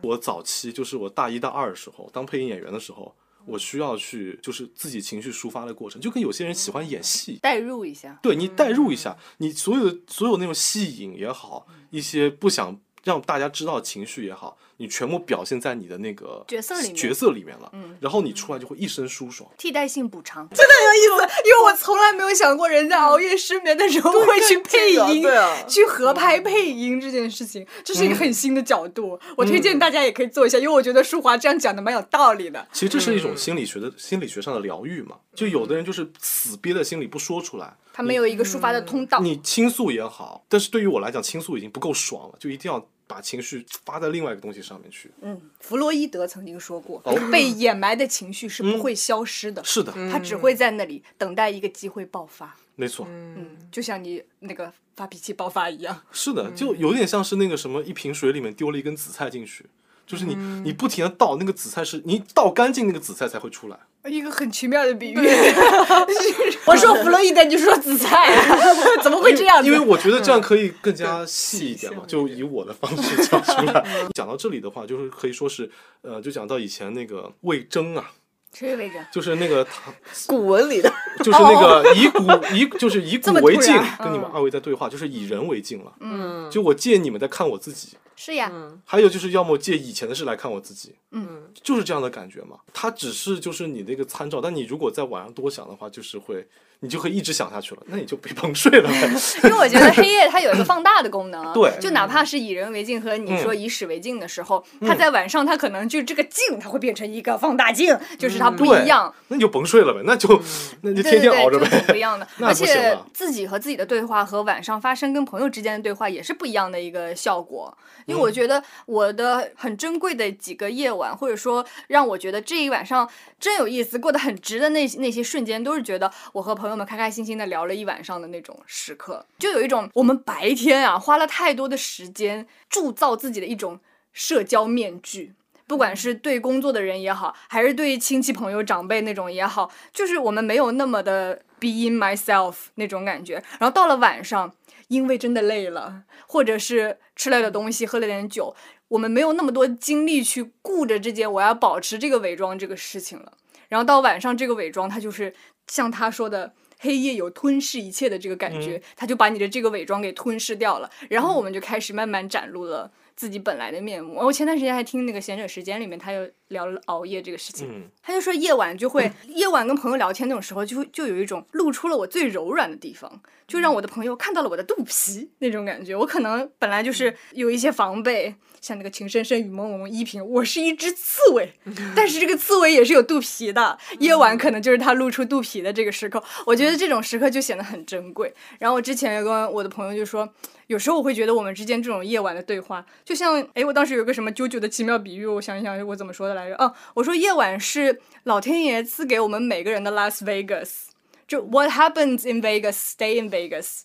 [0.02, 3.14] 我早期就是我大一大二的时候，当配音演员的时候，
[3.46, 19.50] 我需要去就是自己情绪抒发的过程，就跟有些人喜欢演戏，代入一下，对你代入一下，你所有的所有那种戏瘾也好，一些不想让大家知道情绪也好，你全部表现在你的那个角色里面角色里面了，然后你出来就会一身舒爽。
[19.58, 21.34] 替代性补偿，真的很有意思。
[21.46, 29.20] 因为我从来没有想过人在熬夜失眠的时候会去配音，对啊，去合拍配音这件事情，这是一个很新的角度。
[29.38, 32.68] 我推荐大家也可以做一下，因为我觉得舒华这样讲的蛮有道理的。
[32.74, 39.20] 其实这是一种心理学的、心理学上的疗愈嘛，就有的人就是死憋在心里不说出来，他没有一个抒发的通道。
[39.20, 45.12] 你倾诉也好，但是对于我来讲，倾诉已经不够爽了，就一定要把情绪发在另外一个东西上面去。
[45.22, 52.56] 嗯，弗洛伊德曾经说过，哦被掩埋的情绪是不会消失的，是的，它只会在那里等待一个机会爆发。
[52.76, 56.02] 没错，嗯，就像你那个发脾气爆发一样。
[56.12, 59.66] 是的，就有点像是那个什么，一瓶水里面丢了一根紫菜进去，
[60.06, 63.80] 就是你你不停的倒那个紫菜是，你倒干净那个紫菜才会出来。
[64.08, 65.18] 一个很奇妙的比喻。
[66.66, 68.32] 我说弗洛伊德，你说紫菜，
[69.04, 69.68] 怎么会这样子？
[69.68, 73.86] 因为我觉得这样可以更加细一点嘛，就以我的方式讲出来。
[74.14, 75.70] 讲到这里的话，就是可以说是，
[76.02, 78.12] 呃，就讲到以前那个魏征啊，
[78.54, 79.06] 谁魏征？
[79.12, 79.94] 就是那个他，
[80.28, 80.92] 古文里的
[81.24, 85.94] 就是那个以古以就是以古为镜，跟你们二位在对话，就是以人为镜了。
[86.00, 88.52] 嗯，就我借你们在看我自己，是呀，
[88.86, 92.58] 还有就是要么借以前的事来看我自己，嗯，就是这样的感觉嘛。
[92.74, 96.46] 它只是就是你的一个参照，但你如果在晚上多想的话，就是会
[96.82, 99.08] 你就会一直想下去了，那你就被崩睡了呗。
[99.46, 110.42] 因为我觉得黑夜它有一个放大的功能， 对就哪怕是以人为镜和你说嗯以史为镜的时候，它在晚上它可能就这个镜它会变成一个放大镜，就是它不一样，那你就甭睡了呗，那就
[110.82, 112.28] 那就对天天熬着是不一样的。
[112.42, 117.76] 而且自己和自己的对话和晚上发生跟朋友之间的对话也是不一样的一个效果。
[118.06, 133.80] 因为我觉得我的很珍贵的几个夜晚，或者说让我觉得这一晚上真有意思、过得很值的那那些瞬间，都是觉得我和朋友们开开心心的聊了一晚上的那种时刻，就有一种我们白天啊花了太多的时间铸造自己的一种
[134.14, 135.34] 社交面具。
[135.68, 143.36] 不管是对工作的人也好，还是对亲戚朋友长辈那种也好，就是我们没有那么的 be in myself 那种感觉。
[143.60, 144.54] 然后到了晚上，
[144.90, 148.56] 因为真的累了，或者是吃了点东西，喝了点酒，
[148.90, 153.34] 我们没有那么多精力去顾着这件我要保持这个伪装这个事情了。
[153.68, 155.34] 然后到晚上，这个伪装它就是
[155.68, 156.54] 像他说的。
[156.78, 164.16] 黑夜有吞噬一切的这个感觉，他就把你的这个伪装给吞噬掉了，然后我们就开始慢慢展露了自己本来的面目。
[164.16, 175.96] 我前段时间还听那个闲者时间里面，他又聊了熬夜这个事情，嗯他就说夜晚就会，夜晚跟朋友聊天那种时候，就会就有一种露出了我最柔软的地方，就让我的朋友看到了我的肚皮那种感觉。
[175.96, 178.36] 我可能本来就是有一些防备，
[178.66, 181.54] 像那个情深深雨蒙蒙依萍，我是一只刺猬，
[181.96, 183.78] 但是这个刺猬也是有肚皮的。
[184.00, 188.34] 夜晚可能就是它露出肚皮的这个时刻，我觉得这种时刻就显得很珍贵。
[188.58, 190.28] 然后我之前有跟我的朋友就说，
[190.66, 196.56] 有时候我会觉得我们之间这种夜晚的对话，就像哎，我当时有个什么啾啾的奇妙比喻，我想一想我怎么说的来着？
[196.56, 200.88] 哦，我说夜晚是老天爷赐给我们每个人的 Las Vegas，
[201.28, 203.82] 就 What happens in Vegas stay in Vegas。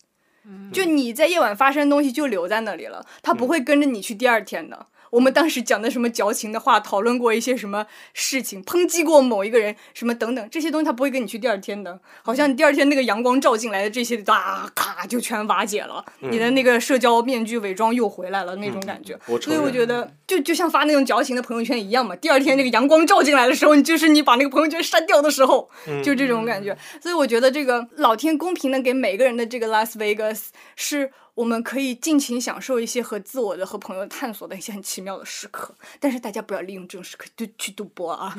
[0.73, 4.87] 就你在夜晚发生的东西就留在那里了，它不会跟着你去第二天的。
[5.11, 11.99] 我们当时讲的什么矫情的话，讨论过一些什么事情，抨击过某一个人，什么等等，这些东西他不会跟你去第二天的。
[12.23, 19.19] 好像你第二天那个阳光照进来的这些，啊咔就全瓦解了，你的那个社交面具伪装又回来了那种感觉。
[19.41, 22.15] 所以我觉得，就就像发那种矫情的朋友圈一样嘛。
[22.17, 25.69] 第二天那个阳光照进来的时候，你就是你把那个朋友圈删掉的时候，
[26.05, 26.77] 就这种感觉。
[27.03, 31.11] 所以我觉得这个老天公平的给每个人的这个 Las Vegas 是。
[31.35, 38.35] 我们可以尽情享受一些和自我的、和朋友探索的一些很奇妙的时刻，但是大家不要利用这种时刻就去赌博啊！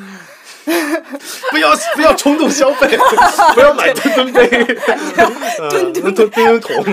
[1.51, 2.97] 不要不要冲动消费，
[3.55, 4.47] 不要买吨吨杯、
[5.69, 6.85] 吨吨吨吨桶。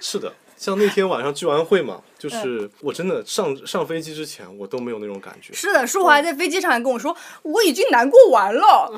[0.00, 5.52] 是的，像那天晚上聚完会嘛，就是我真的上上飞机之前，我都没有那种感觉。
[5.52, 8.92] 是的，舒华在飞机上跟我说，我已经难过完了，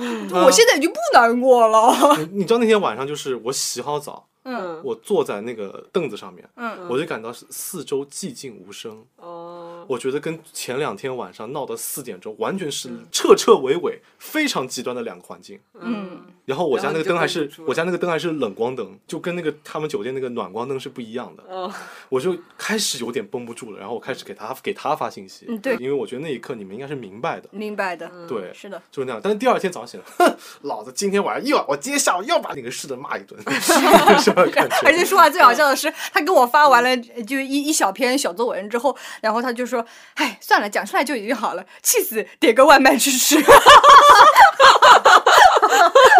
[0.44, 2.16] 我现在已经不难过了。
[2.18, 4.26] 你你知道那天晚上就是我洗好澡。
[4.44, 9.04] 嗯，我坐在那个凳子上面，嗯，我就感到是四周寂静无声。
[9.16, 15.58] 哦，我觉得跟前两天晚上闹到四点钟完全是彻彻尾尾、非常极端的两个环境。
[15.74, 21.42] 嗯，然后我家那个灯还是我家那个灯还是冷光灯，就跟那个他们酒店那个暖光灯是不一样的。
[21.48, 21.72] 哦，
[22.08, 25.46] 我就开始有点绷不住了，然后我开始给他给他发信息。
[25.48, 27.48] 嗯，对，因为我觉得那一刻你们应该是明白的。
[27.50, 29.20] 明白的，对，是的，就是那样。
[29.22, 33.40] 但是第二天早上醒来，哼，老子今天晚上又要，我今天下午又把那个市的骂一顿。
[34.84, 39.84] 而且说话最好笑的是，他跟我发完了就一一小篇小作文之后，然后他就说
[40.14, 43.36] ：“哎，算了，讲出来就已经好了，气死，点个外卖吃吃。”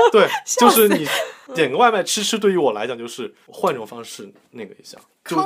[0.12, 0.28] 对，
[0.58, 1.06] 就是你
[1.54, 5.36] 点个外卖吃吃，对于我来讲就是换种方式那个一下，就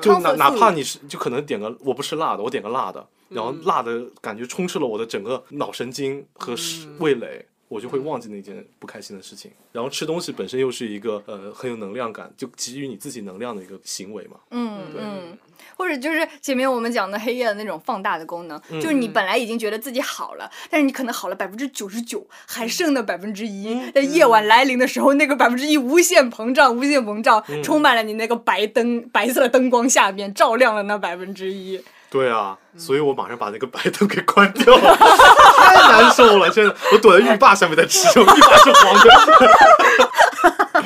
[0.00, 6.54] 就哪哪怕你是就可能点个我不吃辣的，我点个辣的，然后辣的感觉充斥了我的整个脑神经和
[6.98, 7.46] 味蕾。
[7.70, 14.40] 我就会忘记那件不开心的事情，然后吃东西本身又是一个呃很有能量感，就给予你自己能量的一个行为嘛。
[14.50, 15.38] 嗯嗯，
[15.76, 31.80] 或者就是前面我们讲的黑夜的那种放大的功能，就是你本来已经觉得自己好了，但是你可能好了百分之九十九，还剩那百分之一，在夜晚来临的时候，那个百分之一无限膨胀，无限膨胀，充满了你那个白灯白色的灯光下面，照亮了那百分之一。
[32.10, 34.96] 对啊，所以我马上把那个白灯给关掉了，
[35.56, 36.50] 太难受了。
[36.50, 38.94] 现在我躲在浴霸下面在吃，浴霸是黄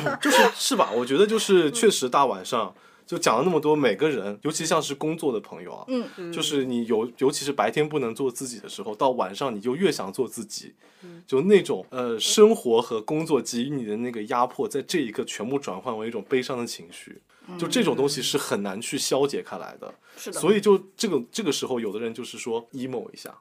[0.05, 0.89] 的， 就是是吧？
[0.93, 2.73] 我觉得就是确实大晚上
[3.05, 10.73] 就讲了那么多，每个人，尤其像是工作的朋友啊，嗯，就是你有，尤其是白天不能做自己的时候，到晚上你就越想做自己，
[11.27, 17.21] 就那种呃生活和工作给予你的那个压迫，在这一刻全部转换为一种悲伤的情绪。
[17.59, 20.39] 就这种东西是很难去消解开来的，是的。
[20.39, 23.31] 所以就这个这个时候，有的人就是说 emo 一下，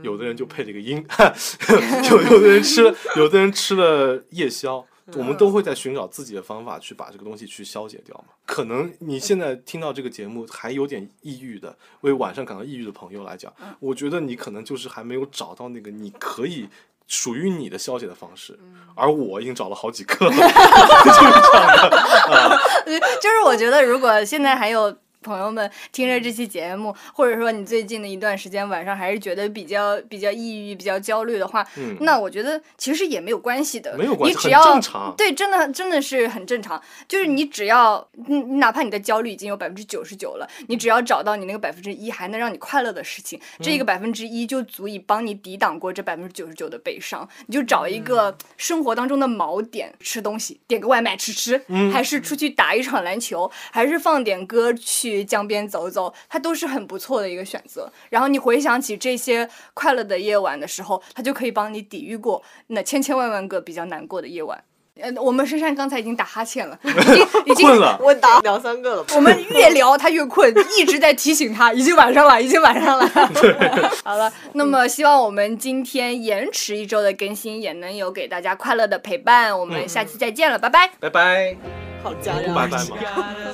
[0.00, 1.04] 有的人就配了一个音，
[2.10, 4.82] 有有的人吃了，有的人吃了夜宵，
[5.16, 8.34] 我们都会在寻找自己的方法去把这个东西去消解掉嘛。
[8.46, 16.68] 可能你现在听到这个节目还有点抑郁的，为晚上感到抑郁的朋友来讲，我觉得你可能就是还没有找到那个你可以。
[17.12, 18.56] 属于你的消解的方式，
[18.94, 21.96] 而我已经找了好几个了， 就是这样的
[22.30, 22.56] 啊。
[23.20, 24.96] 就是我觉得，如果现在还有。
[25.22, 31.66] 朋友们听着这期节目，或者说你最近的一段时间晚上还是觉得比较比较抑郁、比较焦虑的话，
[32.00, 33.96] 那我觉得其实也没有关系的。
[33.98, 35.14] 没有关系，很正常。
[35.18, 36.80] 对，真的真的是很正常。
[37.06, 47.28] 就是你只要，你哪怕你的焦虑已经有百分之九十九了，你只要找到你那个百分之一还能让你快乐的事情，这个百分之一就足以帮你抵挡过这百分之九十九的悲伤。
[47.46, 51.62] 你就找一个生活当中的锚点，吃东西，点个外卖吃吃，
[51.92, 55.09] 还是出去打一场篮球，还是放点歌去。
[55.10, 57.90] 去江边走走，它都是很不错的一个选择。
[58.08, 64.62] 然后你回想起这些快乐的夜晚的时候，它就可以帮你抵御过那千千万万个比较难过的夜晚。
[65.00, 69.06] 呃，我们深山刚才已经打哈欠了，已经 已经困了，我打两三个了。
[69.14, 73.08] 我们越聊他越困，一直在提醒他，已经晚上了，已经晚上了。
[74.04, 79.58] 好了，那么希望我们今天延迟一周的更新也能有给大家快乐的陪伴。
[79.58, 81.89] 我们下期再见了，拜拜，拜拜。
[82.02, 82.96] 好家人，不拜拜吗？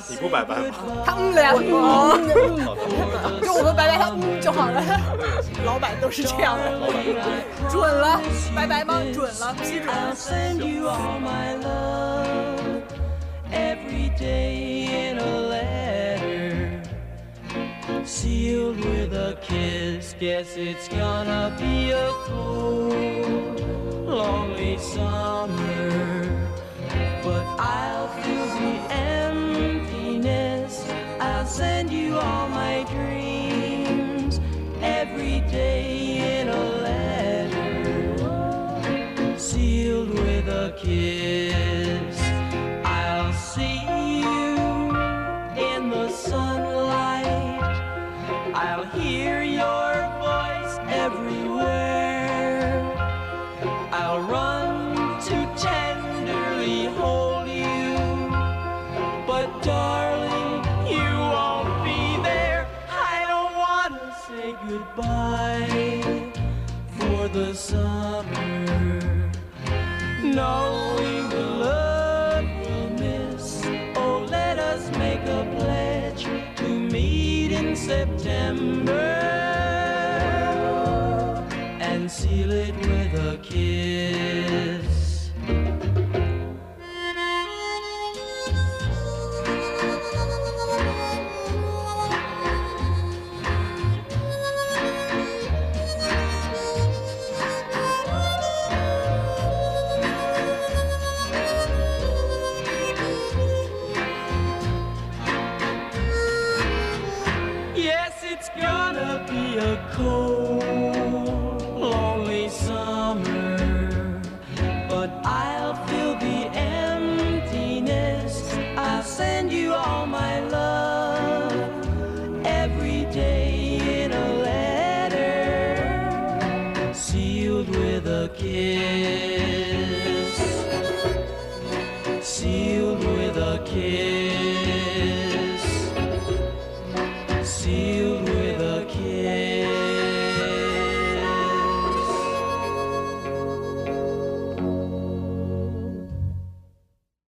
[0.07, 0.63] 你不拜拜吗？
[1.05, 1.51] 他嗯了呀，
[3.43, 4.81] 就我们拜拜他嗯就好了。
[5.65, 6.79] 老板都是这样的，
[7.69, 8.19] 准了，
[8.55, 9.01] 拜拜吗？
[9.13, 9.87] 准了，批准。
[27.23, 27.43] but